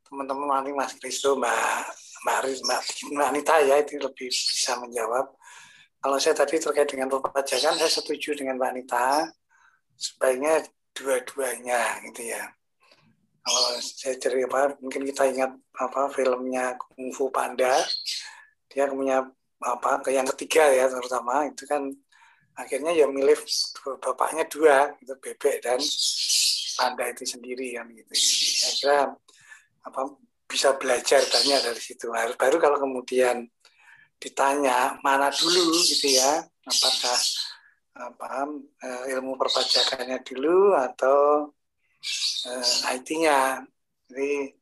teman-teman 0.09 0.65
Mas 0.73 0.97
Kristo, 0.97 1.37
Mbak 1.37 1.85
Mbak 2.25 2.39
Mbak, 2.65 2.81
Mbak 3.13 3.29
Anita 3.29 3.55
ya 3.61 3.77
itu 3.81 4.01
lebih 4.01 4.29
bisa 4.33 4.77
menjawab. 4.81 5.33
Kalau 6.03 6.17
saya 6.17 6.35
tadi 6.35 6.57
terkait 6.57 6.89
dengan 6.89 7.13
perpajakan, 7.13 7.77
saya 7.77 7.93
setuju 7.93 8.37
dengan 8.37 8.57
Mbak 8.57 8.71
Anita. 8.73 9.29
Sebaiknya 9.93 10.65
dua-duanya 10.97 12.01
gitu 12.09 12.33
ya 12.33 12.43
kalau 13.43 13.75
saya 13.83 14.15
cerita 14.23 14.61
mungkin 14.79 15.03
kita 15.03 15.23
ingat 15.27 15.51
apa 15.75 16.07
filmnya 16.15 16.79
Kung 16.79 17.11
Fu 17.11 17.27
Panda 17.35 17.75
dia 18.71 18.87
punya 18.87 19.27
apa 19.63 19.99
yang 20.11 20.27
ketiga 20.35 20.71
ya 20.71 20.87
terutama 20.87 21.51
itu 21.51 21.67
kan 21.67 21.91
akhirnya 22.59 22.93
ya 22.93 23.09
milih 23.09 23.37
bapaknya 24.03 24.45
dua 24.49 24.93
itu 25.01 25.15
bebek 25.17 25.65
dan 25.65 25.81
panda 26.77 27.05
itu 27.09 27.25
sendiri 27.25 27.77
kan 27.77 27.89
gitu 27.93 28.13
saya 28.17 28.73
kira 28.77 28.99
apa 29.83 30.01
bisa 30.45 30.77
belajar 30.77 31.25
banyak 31.25 31.61
dari 31.65 31.81
situ 31.81 32.13
baru 32.13 32.57
kalau 32.61 32.77
kemudian 32.77 33.49
ditanya 34.21 35.01
mana 35.01 35.33
dulu 35.33 35.73
gitu 35.81 36.13
ya 36.13 36.45
apakah 36.69 37.19
apa 37.93 38.49
eh, 38.81 39.13
ilmu 39.17 39.37
perpajakannya 39.37 40.25
dulu 40.25 40.73
atau 40.73 41.53
uh, 42.49 42.89
eh, 42.89 42.97
IT-nya. 42.99 43.63
Jadi 44.09 44.53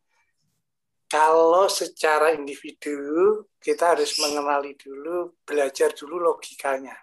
kalau 1.11 1.67
secara 1.67 2.35
individu 2.35 3.43
kita 3.59 3.95
harus 3.99 4.15
mengenali 4.23 4.79
dulu, 4.79 5.35
belajar 5.43 5.91
dulu 5.95 6.23
logikanya. 6.23 6.95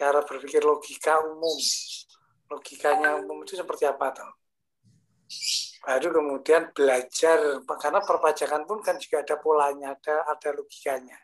Cara 0.00 0.24
berpikir 0.24 0.64
logika 0.64 1.20
umum. 1.28 1.60
Logikanya 2.48 3.20
umum 3.20 3.44
itu 3.44 3.60
seperti 3.60 3.84
apa 3.84 4.16
toh? 4.16 4.32
Baru 5.84 6.08
kemudian 6.08 6.72
belajar 6.72 7.60
karena 7.68 8.00
perpajakan 8.00 8.64
pun 8.64 8.80
kan 8.80 8.96
juga 8.96 9.20
ada 9.20 9.36
polanya, 9.36 9.92
ada 9.92 10.24
ada 10.24 10.56
logikanya. 10.56 11.20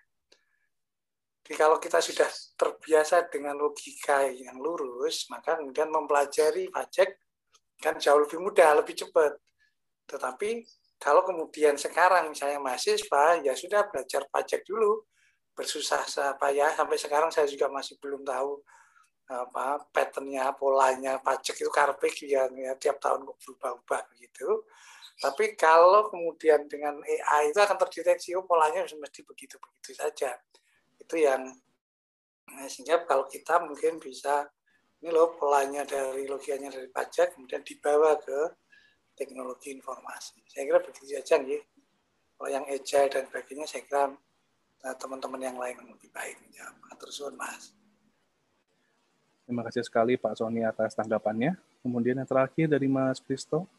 Jadi 1.41 1.57
kalau 1.57 1.81
kita 1.81 2.05
sudah 2.05 2.29
terbiasa 2.53 3.33
dengan 3.33 3.57
logika 3.57 4.29
yang 4.29 4.61
lurus, 4.61 5.25
maka 5.33 5.57
kemudian 5.57 5.89
mempelajari 5.89 6.69
pajak 6.69 7.17
kan 7.81 7.97
jauh 7.97 8.29
lebih 8.29 8.45
mudah, 8.45 8.77
lebih 8.77 8.93
cepat. 8.93 9.41
Tetapi 10.05 10.69
kalau 11.01 11.25
kemudian 11.25 11.81
sekarang 11.81 12.29
misalnya 12.29 12.61
mahasiswa, 12.61 13.41
ya 13.41 13.57
sudah 13.57 13.89
belajar 13.89 14.29
pajak 14.29 14.69
dulu, 14.69 15.01
bersusah 15.57 16.05
payah 16.37 16.77
sampai 16.77 17.01
sekarang 17.01 17.33
saya 17.33 17.49
juga 17.49 17.73
masih 17.73 17.97
belum 17.97 18.23
tahu 18.23 18.61
apa 19.27 19.83
patternnya, 19.91 20.55
polanya 20.55 21.19
pajak 21.19 21.59
itu 21.59 21.71
karpet 21.73 22.15
ya, 22.23 22.47
ya 22.47 22.79
tiap 22.79 23.03
tahun 23.03 23.27
kok 23.27 23.37
berubah-ubah 23.43 24.01
begitu. 24.15 24.63
Tapi 25.17 25.57
kalau 25.59 26.13
kemudian 26.13 26.69
dengan 26.69 27.01
AI 27.01 27.51
itu 27.51 27.59
akan 27.59 27.75
terdeteksi 27.81 28.37
oh 28.37 28.45
polanya 28.45 28.85
mesti 28.85 29.25
begitu-begitu 29.25 29.97
saja. 29.97 30.37
Itu 31.01 31.17
yang 31.19 31.43
nah, 32.53 32.69
sehingga 32.69 33.03
kalau 33.09 33.27
kita 33.27 33.59
mungkin 33.65 33.99
bisa 33.99 34.47
ini 35.03 35.11
loh 35.11 35.35
polanya 35.35 35.83
dari 35.83 36.29
logikanya 36.29 36.71
dari 36.71 36.89
pajak 36.93 37.35
kemudian 37.35 37.65
dibawa 37.67 38.21
ke 38.21 38.39
teknologi 39.17 39.73
informasi. 39.73 40.45
Saya 40.47 40.69
kira 40.69 40.79
begitu 40.85 41.17
saja 41.17 41.41
nih. 41.41 41.65
Kalau 42.37 42.49
yang 42.53 42.65
agile 42.69 43.09
dan 43.09 43.25
sebagainya 43.27 43.65
saya 43.65 43.83
kira 43.89 44.13
teman-teman 45.01 45.41
yang 45.43 45.57
lain 45.59 45.77
lebih 45.83 46.11
baik 46.13 46.37
menjawab. 46.47 46.75
Terus 46.97 47.17
Mas. 47.35 47.77
Terima 49.47 49.63
kasih 49.63 49.87
sekali 49.87 50.19
Pak 50.19 50.43
Sony 50.43 50.67
atas 50.67 50.99
tanggapannya. 50.99 51.55
Kemudian 51.87 52.19
yang 52.19 52.27
terakhir 52.27 52.67
dari 52.67 52.91
Mas 52.91 53.23
Kristo. 53.23 53.71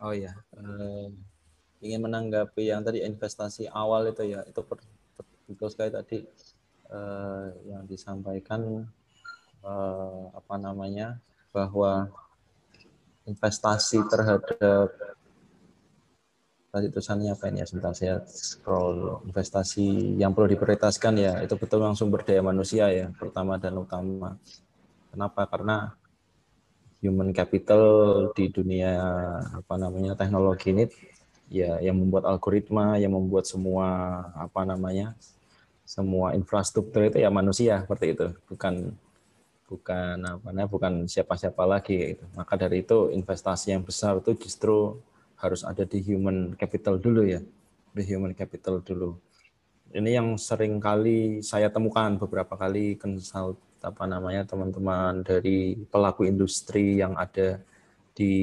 Oh 0.00 0.12
ya, 0.16 0.32
eh, 0.56 1.08
ingin 1.84 2.00
menanggapi 2.04 2.72
yang 2.72 2.80
tadi 2.80 3.04
investasi 3.04 3.68
awal 3.68 4.08
itu 4.08 4.24
ya, 4.32 4.40
itu 4.48 4.60
betul 5.44 5.68
sekali 5.68 5.92
tadi 5.92 6.18
eh, 6.88 7.46
yang 7.68 7.84
disampaikan 7.84 8.88
eh, 9.60 10.24
apa 10.32 10.54
namanya 10.56 11.20
bahwa 11.52 12.08
investasi 13.28 14.00
terhadap 14.08 14.88
tadi 16.70 16.86
tulisannya 16.88 17.34
apa 17.34 17.50
ini 17.50 17.60
ya? 17.62 17.66
Sebentar 17.66 17.92
saya 17.92 18.22
scroll. 18.26 19.26
Investasi 19.26 20.16
yang 20.16 20.32
perlu 20.32 20.48
diprioritaskan 20.54 21.14
ya 21.18 21.32
itu 21.42 21.54
betul 21.58 21.82
langsung 21.82 22.08
sumber 22.08 22.22
daya 22.22 22.40
manusia 22.40 22.88
ya 22.94 23.10
pertama 23.18 23.58
dan 23.58 23.76
utama. 23.76 24.38
Kenapa? 25.10 25.44
Karena 25.50 25.92
human 27.02 27.34
capital 27.34 27.84
di 28.32 28.46
dunia 28.48 28.94
apa 29.56 29.74
namanya 29.74 30.14
teknologi 30.14 30.70
ini 30.70 30.84
ya 31.50 31.82
yang 31.82 31.98
membuat 31.98 32.30
algoritma 32.30 33.00
yang 33.02 33.16
membuat 33.16 33.48
semua 33.48 33.86
apa 34.38 34.62
namanya 34.62 35.16
semua 35.82 36.38
infrastruktur 36.38 37.10
itu 37.10 37.18
ya 37.18 37.28
manusia 37.34 37.82
seperti 37.82 38.14
itu. 38.14 38.26
Bukan 38.46 38.94
bukan 39.70 40.16
apa 40.18 40.50
namanya 40.50 40.66
bukan 40.66 40.92
siapa-siapa 41.06 41.62
lagi 41.62 42.14
gitu. 42.14 42.26
maka 42.34 42.58
dari 42.58 42.82
itu 42.82 43.14
investasi 43.14 43.70
yang 43.70 43.86
besar 43.86 44.18
itu 44.18 44.34
justru 44.34 44.98
harus 45.40 45.64
ada 45.64 45.82
di 45.88 45.98
human 46.04 46.54
capital 46.54 47.00
dulu 47.00 47.24
ya, 47.24 47.40
di 47.96 48.02
human 48.04 48.36
capital 48.36 48.84
dulu. 48.84 49.16
Ini 49.90 50.22
yang 50.22 50.38
sering 50.38 50.78
kali 50.78 51.42
saya 51.42 51.66
temukan 51.72 52.14
beberapa 52.20 52.54
kali 52.54 52.94
konsult 52.94 53.58
apa 53.80 54.04
namanya 54.04 54.44
teman-teman 54.44 55.24
dari 55.24 55.74
pelaku 55.88 56.28
industri 56.28 57.00
yang 57.00 57.16
ada 57.16 57.58
di 58.12 58.36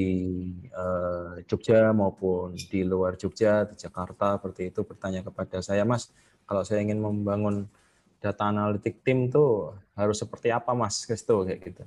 uh, 0.74 1.38
Jogja 1.46 1.94
maupun 1.94 2.58
di 2.58 2.82
luar 2.82 3.14
Jogja, 3.14 3.62
di 3.62 3.78
Jakarta 3.78 4.36
seperti 4.36 4.74
itu 4.74 4.82
bertanya 4.82 5.22
kepada 5.22 5.62
saya, 5.62 5.86
Mas, 5.86 6.10
kalau 6.44 6.66
saya 6.66 6.82
ingin 6.82 6.98
membangun 6.98 7.70
data 8.18 8.50
analitik 8.50 8.98
tim 9.06 9.30
tuh 9.30 9.78
harus 9.94 10.18
seperti 10.18 10.50
apa, 10.50 10.74
Mas? 10.74 10.98
Gitu 11.06 11.46
kayak 11.46 11.60
gitu. 11.62 11.84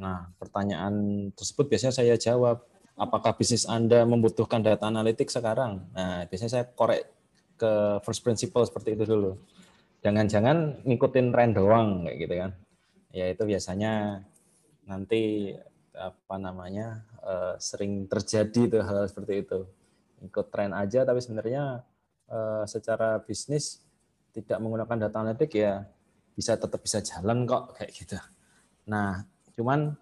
Nah, 0.00 0.32
pertanyaan 0.40 1.28
tersebut 1.36 1.68
biasanya 1.70 1.94
saya 1.94 2.14
jawab, 2.16 2.64
apakah 2.94 3.34
bisnis 3.34 3.66
Anda 3.66 4.06
membutuhkan 4.06 4.62
data 4.62 4.86
analitik 4.86 5.30
sekarang? 5.30 5.84
Nah, 5.94 6.26
biasanya 6.30 6.52
saya 6.60 6.64
korek 6.66 7.10
ke 7.58 8.02
first 8.02 8.22
principle 8.22 8.66
seperti 8.66 8.98
itu 8.98 9.04
dulu. 9.06 9.32
Jangan-jangan 10.04 10.84
ngikutin 10.84 11.26
trend 11.32 11.52
doang 11.56 12.04
kayak 12.06 12.16
gitu 12.20 12.34
kan. 12.38 12.50
Ya 13.14 13.30
itu 13.30 13.42
biasanya 13.46 14.22
nanti 14.84 15.54
apa 15.94 16.36
namanya 16.36 17.06
uh, 17.22 17.54
sering 17.62 18.10
terjadi 18.10 18.62
tuh 18.66 18.82
hal, 18.82 19.06
seperti 19.06 19.46
itu 19.46 19.62
ikut 20.24 20.46
tren 20.50 20.72
aja 20.72 21.04
tapi 21.04 21.20
sebenarnya 21.20 21.84
uh, 22.32 22.64
secara 22.64 23.20
bisnis 23.22 23.84
tidak 24.34 24.58
menggunakan 24.58 25.06
data 25.06 25.16
analitik 25.22 25.54
ya 25.54 25.86
bisa 26.34 26.58
tetap 26.58 26.82
bisa 26.82 26.98
jalan 27.04 27.46
kok 27.46 27.78
kayak 27.78 27.90
gitu 27.94 28.18
nah 28.88 29.22
cuman 29.54 29.94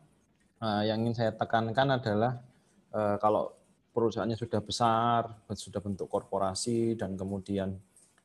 uh, 0.62 0.82
yang 0.86 1.04
ingin 1.04 1.14
saya 1.26 1.30
tekankan 1.36 2.00
adalah 2.00 2.40
uh, 2.92 3.16
kalau 3.18 3.52
perusahaannya 3.92 4.40
sudah 4.40 4.60
besar 4.64 5.28
sudah 5.52 5.80
bentuk 5.84 6.08
korporasi 6.08 6.96
dan 6.96 7.12
kemudian 7.12 7.76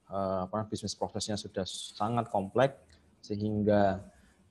apa 0.08 0.63
bisnis 0.71 0.95
prosesnya 0.95 1.36
sudah 1.36 1.67
sangat 1.67 2.32
kompleks 2.32 2.80
sehingga 3.19 3.99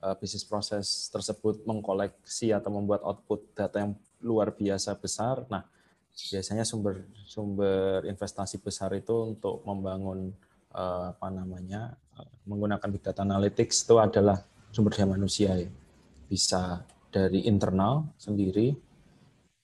uh, 0.05 0.13
bisnis 0.21 0.45
proses 0.45 1.09
tersebut 1.09 1.65
mengkoleksi 1.65 2.53
atau 2.53 2.69
membuat 2.69 3.01
output 3.01 3.57
data 3.57 3.81
yang 3.81 3.97
luar 4.21 4.53
biasa 4.53 4.93
besar. 5.01 5.49
Nah, 5.49 5.65
biasanya 6.13 6.61
sumber 6.61 7.01
sumber 7.25 8.05
investasi 8.05 8.61
besar 8.61 8.93
itu 8.93 9.33
untuk 9.33 9.65
membangun 9.65 10.33
apa 10.77 11.33
namanya 11.33 11.97
menggunakan 12.45 12.85
big 12.93 13.01
data 13.01 13.25
analytics 13.25 13.89
itu 13.89 13.97
adalah 13.97 14.37
sumber 14.69 14.93
daya 14.93 15.09
manusia 15.09 15.57
ya. 15.57 15.69
Bisa 16.29 16.85
dari 17.09 17.49
internal 17.49 18.13
sendiri. 18.21 18.77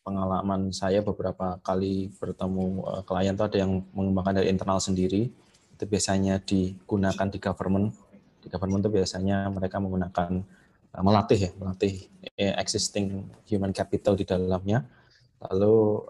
Pengalaman 0.03 0.75
saya 0.75 0.99
beberapa 0.99 1.59
kali 1.63 2.11
bertemu 2.19 2.83
uh, 2.83 3.01
klien 3.07 3.31
itu 3.31 3.43
ada 3.47 3.57
yang 3.57 3.87
mengembangkan 3.95 4.43
dari 4.43 4.51
internal 4.51 4.83
sendiri. 4.83 5.31
Itu 5.71 5.83
biasanya 5.87 6.43
digunakan 6.43 7.27
di 7.31 7.39
government 7.39 7.95
di 8.43 8.51
government 8.51 8.83
itu 8.83 8.91
biasanya 8.99 9.47
mereka 9.47 9.79
menggunakan 9.79 10.43
uh, 10.91 11.03
melatih 11.03 11.39
ya, 11.47 11.51
melatih 11.55 12.11
eh, 12.35 12.51
existing 12.59 13.31
human 13.47 13.71
capital 13.71 14.19
di 14.19 14.27
dalamnya. 14.27 14.83
Lalu 15.43 16.07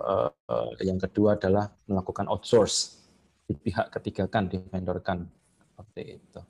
yang 0.86 1.02
kedua 1.02 1.34
adalah 1.34 1.66
melakukan 1.90 2.30
outsource 2.30 3.02
di 3.50 3.58
pihak 3.58 3.90
ketiga 3.90 4.30
kan, 4.30 4.46
di 4.46 4.62
vendor 4.62 5.02
kan, 5.02 5.26
seperti 5.74 6.22
itu. 6.22 6.42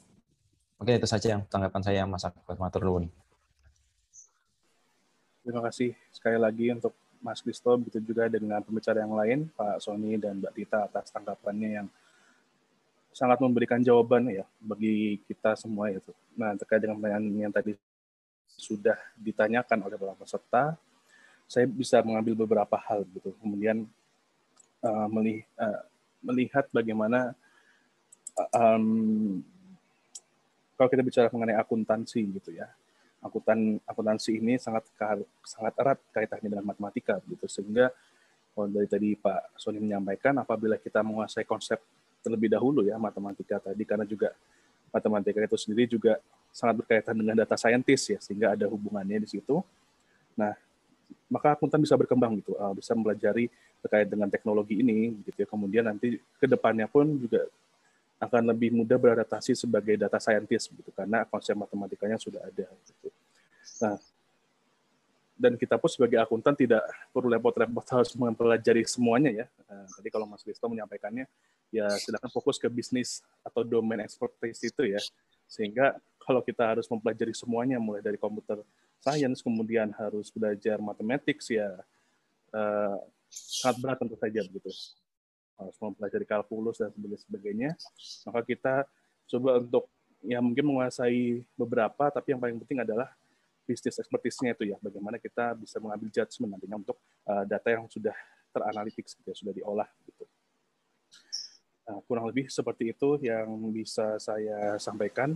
Oke, 0.84 1.00
itu 1.00 1.08
saja 1.08 1.40
yang 1.40 1.48
tanggapan 1.48 1.80
saya 1.80 2.04
Mas 2.04 2.28
Akbar 2.28 2.60
Terima 5.44 5.60
kasih 5.64 5.92
sekali 6.12 6.36
lagi 6.36 6.72
untuk 6.76 6.92
Mas 7.24 7.40
Kristo, 7.40 7.72
begitu 7.80 8.04
juga 8.04 8.28
dengan 8.28 8.60
pembicara 8.60 9.00
yang 9.00 9.16
lain, 9.16 9.48
Pak 9.56 9.80
Sony 9.80 10.20
dan 10.20 10.44
Mbak 10.44 10.54
Tita 10.60 10.92
atas 10.92 11.08
tanggapannya 11.08 11.70
yang 11.82 11.88
sangat 13.16 13.40
memberikan 13.40 13.80
jawaban 13.80 14.28
ya 14.28 14.44
bagi 14.60 15.24
kita 15.24 15.56
semua 15.56 15.88
itu. 15.88 16.12
Nah 16.36 16.52
terkait 16.60 16.84
dengan 16.84 17.00
pertanyaan 17.00 17.48
yang 17.48 17.54
tadi 17.54 17.80
sudah 18.60 19.00
ditanyakan 19.16 19.88
oleh 19.88 19.96
beberapa 19.96 20.20
peserta, 20.20 20.76
saya 21.48 21.64
bisa 21.64 22.04
mengambil 22.04 22.44
beberapa 22.44 22.76
hal 22.76 23.08
gitu. 23.16 23.32
Kemudian 23.40 23.88
uh, 24.84 25.08
melih, 25.08 25.48
uh, 25.56 25.82
melihat 26.20 26.68
bagaimana 26.76 27.32
um, 28.52 29.40
kalau 30.76 30.90
kita 30.90 31.06
bicara 31.06 31.28
mengenai 31.32 31.56
akuntansi 31.56 32.20
gitu 32.36 32.52
ya, 32.52 32.68
akuntan 33.24 33.80
akuntansi 33.88 34.38
ini 34.38 34.60
sangat 34.60 34.84
sangat 35.42 35.74
erat 35.80 36.00
kaitannya 36.12 36.50
dengan 36.60 36.68
matematika 36.68 37.24
gitu 37.26 37.48
sehingga 37.48 37.90
kalau 38.54 38.70
dari 38.70 38.86
tadi 38.86 39.10
Pak 39.18 39.58
Sony 39.58 39.82
menyampaikan 39.82 40.38
apabila 40.38 40.78
kita 40.78 41.02
menguasai 41.02 41.48
konsep 41.48 41.82
terlebih 42.22 42.54
dahulu 42.54 42.86
ya 42.86 43.00
matematika 43.02 43.60
tadi 43.60 43.84
karena 43.84 44.06
juga 44.06 44.36
matematika 44.94 45.42
itu 45.42 45.58
sendiri 45.58 45.90
juga 45.90 46.22
sangat 46.54 46.86
berkaitan 46.86 47.18
dengan 47.18 47.34
data 47.34 47.58
scientist 47.58 48.14
ya 48.14 48.20
sehingga 48.22 48.54
ada 48.54 48.70
hubungannya 48.70 49.26
di 49.26 49.30
situ. 49.34 49.66
Nah, 50.38 50.54
maka 51.26 51.58
akuntan 51.58 51.82
bisa 51.82 51.98
berkembang 51.98 52.38
gitu, 52.38 52.54
uh, 52.62 52.78
bisa 52.78 52.94
mempelajari 52.94 53.50
terkait 53.82 54.06
dengan 54.06 54.30
teknologi 54.30 54.78
ini 54.86 55.18
gitu 55.26 55.44
ya. 55.44 55.48
Kemudian 55.50 55.90
nanti 55.90 56.22
ke 56.38 56.46
depannya 56.46 56.86
pun 56.86 57.10
juga 57.18 57.50
akan 58.24 58.56
lebih 58.56 58.72
mudah 58.72 58.96
beradaptasi 58.96 59.54
sebagai 59.54 60.00
data 60.00 60.18
scientist 60.18 60.72
gitu 60.72 60.90
karena 60.96 61.28
konsep 61.28 61.54
matematikanya 61.54 62.16
sudah 62.16 62.42
ada 62.44 62.68
gitu. 62.88 63.10
Nah, 63.84 64.00
dan 65.34 65.60
kita 65.60 65.76
pun 65.76 65.90
sebagai 65.90 66.22
akuntan 66.22 66.56
tidak 66.56 66.80
perlu 67.12 67.28
repot-repot 67.34 67.86
harus 68.00 68.16
mempelajari 68.16 68.86
semuanya 68.88 69.44
ya. 69.44 69.46
Uh, 69.68 69.86
tadi 70.00 70.08
kalau 70.08 70.30
Mas 70.30 70.46
Risto 70.46 70.66
menyampaikannya, 70.70 71.26
ya 71.74 71.90
silakan 72.00 72.32
fokus 72.32 72.56
ke 72.62 72.70
bisnis 72.70 73.26
atau 73.44 73.66
domain 73.66 74.00
expertise 74.06 74.62
itu 74.64 74.84
ya. 74.88 75.02
Sehingga 75.50 76.00
kalau 76.24 76.40
kita 76.40 76.64
harus 76.64 76.88
mempelajari 76.88 77.36
semuanya, 77.36 77.82
mulai 77.82 78.00
dari 78.00 78.16
komputer 78.16 78.64
science, 79.04 79.44
kemudian 79.44 79.92
harus 80.00 80.32
belajar 80.32 80.80
mathematics 80.80 81.52
ya 81.52 81.76
uh, 82.56 82.98
sangat 83.34 83.76
berat 83.84 83.98
tentu 84.00 84.16
saja 84.16 84.40
begitu. 84.48 84.72
Harus 85.60 85.76
mempelajari 85.78 86.26
kalkulus 86.26 86.82
dan 86.82 86.92
sebagainya. 86.98 87.78
Maka 88.28 88.42
kita 88.44 88.74
coba 89.30 89.62
untuk 89.62 89.86
ya 90.24 90.40
mungkin 90.40 90.64
menguasai 90.64 91.44
beberapa, 91.60 92.08
tapi 92.08 92.32
yang 92.32 92.40
paling 92.40 92.56
penting 92.64 92.80
adalah 92.80 93.12
bisnis 93.64 93.96
expertise-nya 93.96 94.56
itu 94.56 94.76
ya, 94.76 94.78
bagaimana 94.80 95.16
kita 95.20 95.56
bisa 95.56 95.80
mengambil 95.80 96.12
judgment 96.12 96.52
nantinya 96.56 96.84
untuk 96.84 96.98
uh, 97.28 97.48
data 97.48 97.68
yang 97.72 97.88
sudah 97.88 98.16
teranalitik, 98.52 99.08
gitu 99.08 99.32
sudah 99.32 99.54
diolah 99.56 99.88
gitu. 100.08 100.24
Nah, 101.84 102.00
kurang 102.08 102.28
lebih 102.28 102.48
seperti 102.48 102.96
itu 102.96 103.20
yang 103.24 103.48
bisa 103.72 104.16
saya 104.20 104.80
sampaikan. 104.80 105.36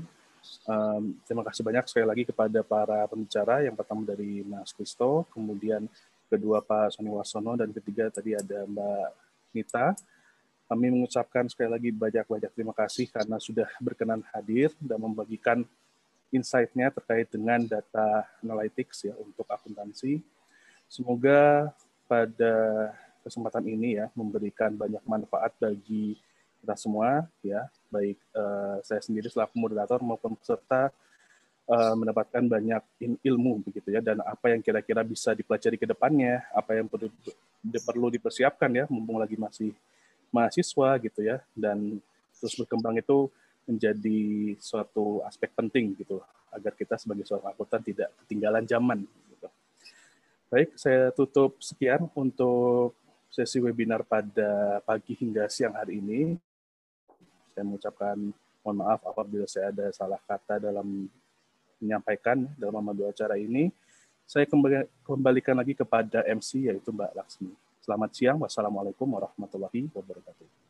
Um, 0.63 1.19
terima 1.27 1.43
kasih 1.43 1.63
banyak 1.63 1.87
sekali 1.91 2.07
lagi 2.07 2.23
kepada 2.23 2.63
para 2.63 3.03
pembicara. 3.11 3.67
Yang 3.67 3.75
pertama 3.83 4.07
dari 4.07 4.43
Mas 4.47 4.71
Kristo, 4.71 5.27
kemudian 5.35 5.87
kedua 6.31 6.63
Pak 6.63 6.95
Sony 6.95 7.11
Wasono, 7.11 7.59
dan 7.59 7.75
ketiga 7.75 8.07
tadi 8.07 8.35
ada 8.35 8.63
Mbak 8.63 9.07
Nita. 9.51 9.95
Kami 10.67 10.91
mengucapkan 10.91 11.47
sekali 11.47 11.71
lagi 11.71 11.89
banyak-banyak 11.95 12.51
terima 12.51 12.75
kasih 12.75 13.07
karena 13.07 13.39
sudah 13.39 13.71
berkenan 13.79 14.19
hadir 14.35 14.75
dan 14.83 14.99
membagikan 14.99 15.63
insight-nya 16.27 16.91
terkait 16.91 17.31
dengan 17.31 17.63
data 17.63 18.27
analytics 18.43 19.07
ya 19.07 19.15
untuk 19.15 19.47
akuntansi. 19.47 20.19
Semoga 20.91 21.71
pada 22.07 22.55
kesempatan 23.23 23.63
ini 23.67 23.99
ya 23.99 24.11
memberikan 24.15 24.75
banyak 24.75 25.03
manfaat 25.07 25.55
bagi 25.59 26.19
kita 26.63 26.75
semua 26.75 27.27
ya, 27.39 27.67
baik 27.87 28.19
uh, 28.35 28.83
saya 28.83 28.99
sendiri 28.99 29.31
selaku 29.31 29.55
moderator 29.55 30.03
maupun 30.03 30.35
peserta 30.35 30.91
uh, 31.67 31.95
mendapatkan 31.95 32.43
banyak 32.47 32.83
ilmu 33.21 33.67
begitu 33.67 33.93
ya 33.93 34.01
dan 34.01 34.23
apa 34.23 34.55
yang 34.55 34.63
kira-kira 34.63 35.03
bisa 35.03 35.35
dipelajari 35.35 35.77
ke 35.77 35.87
depannya, 35.87 36.43
apa 36.55 36.79
yang 36.79 36.87
perlu 36.87 37.11
perlu 37.83 38.07
dipersiapkan 38.09 38.71
ya 38.71 38.85
mumpung 38.87 39.19
lagi 39.19 39.35
masih 39.35 39.75
mahasiswa 40.31 40.99
gitu 41.03 41.19
ya 41.23 41.43
dan 41.55 41.99
terus 42.39 42.53
berkembang 42.55 42.95
itu 42.99 43.27
menjadi 43.67 44.55
suatu 44.63 45.19
aspek 45.27 45.51
penting 45.51 45.91
gitu 45.99 46.23
agar 46.55 46.71
kita 46.73 46.95
sebagai 46.95 47.27
seorang 47.27 47.51
akuntan 47.51 47.83
tidak 47.83 48.09
ketinggalan 48.23 48.63
zaman. 48.63 49.03
Gitu. 49.03 49.47
Baik, 50.47 50.69
saya 50.79 51.11
tutup 51.11 51.59
sekian 51.59 52.07
untuk 52.15 52.95
sesi 53.27 53.59
webinar 53.59 54.07
pada 54.07 54.79
pagi 54.87 55.13
hingga 55.19 55.51
siang 55.51 55.75
hari 55.75 55.99
ini. 55.99 56.39
Saya 57.51 57.67
mengucapkan 57.67 58.15
mohon 58.63 58.77
maaf 58.79 59.03
apabila 59.03 59.43
saya 59.49 59.75
ada 59.75 59.91
salah 59.91 60.19
kata 60.23 60.63
dalam 60.63 61.11
menyampaikan 61.81 62.45
dalam 62.57 62.77
memandu 62.77 63.07
acara 63.07 63.37
ini. 63.39 63.69
Saya 64.27 64.43
kembali, 64.43 64.85
kembalikan 65.07 65.55
lagi 65.55 65.71
kepada 65.71 66.25
MC 66.27 66.67
yaitu 66.67 66.91
Mbak 66.91 67.15
Laksmi. 67.15 67.51
Selamat 67.79 68.11
siang. 68.11 68.37
Wassalamualaikum 68.43 69.07
warahmatullahi 69.07 69.87
wabarakatuh. 69.95 70.66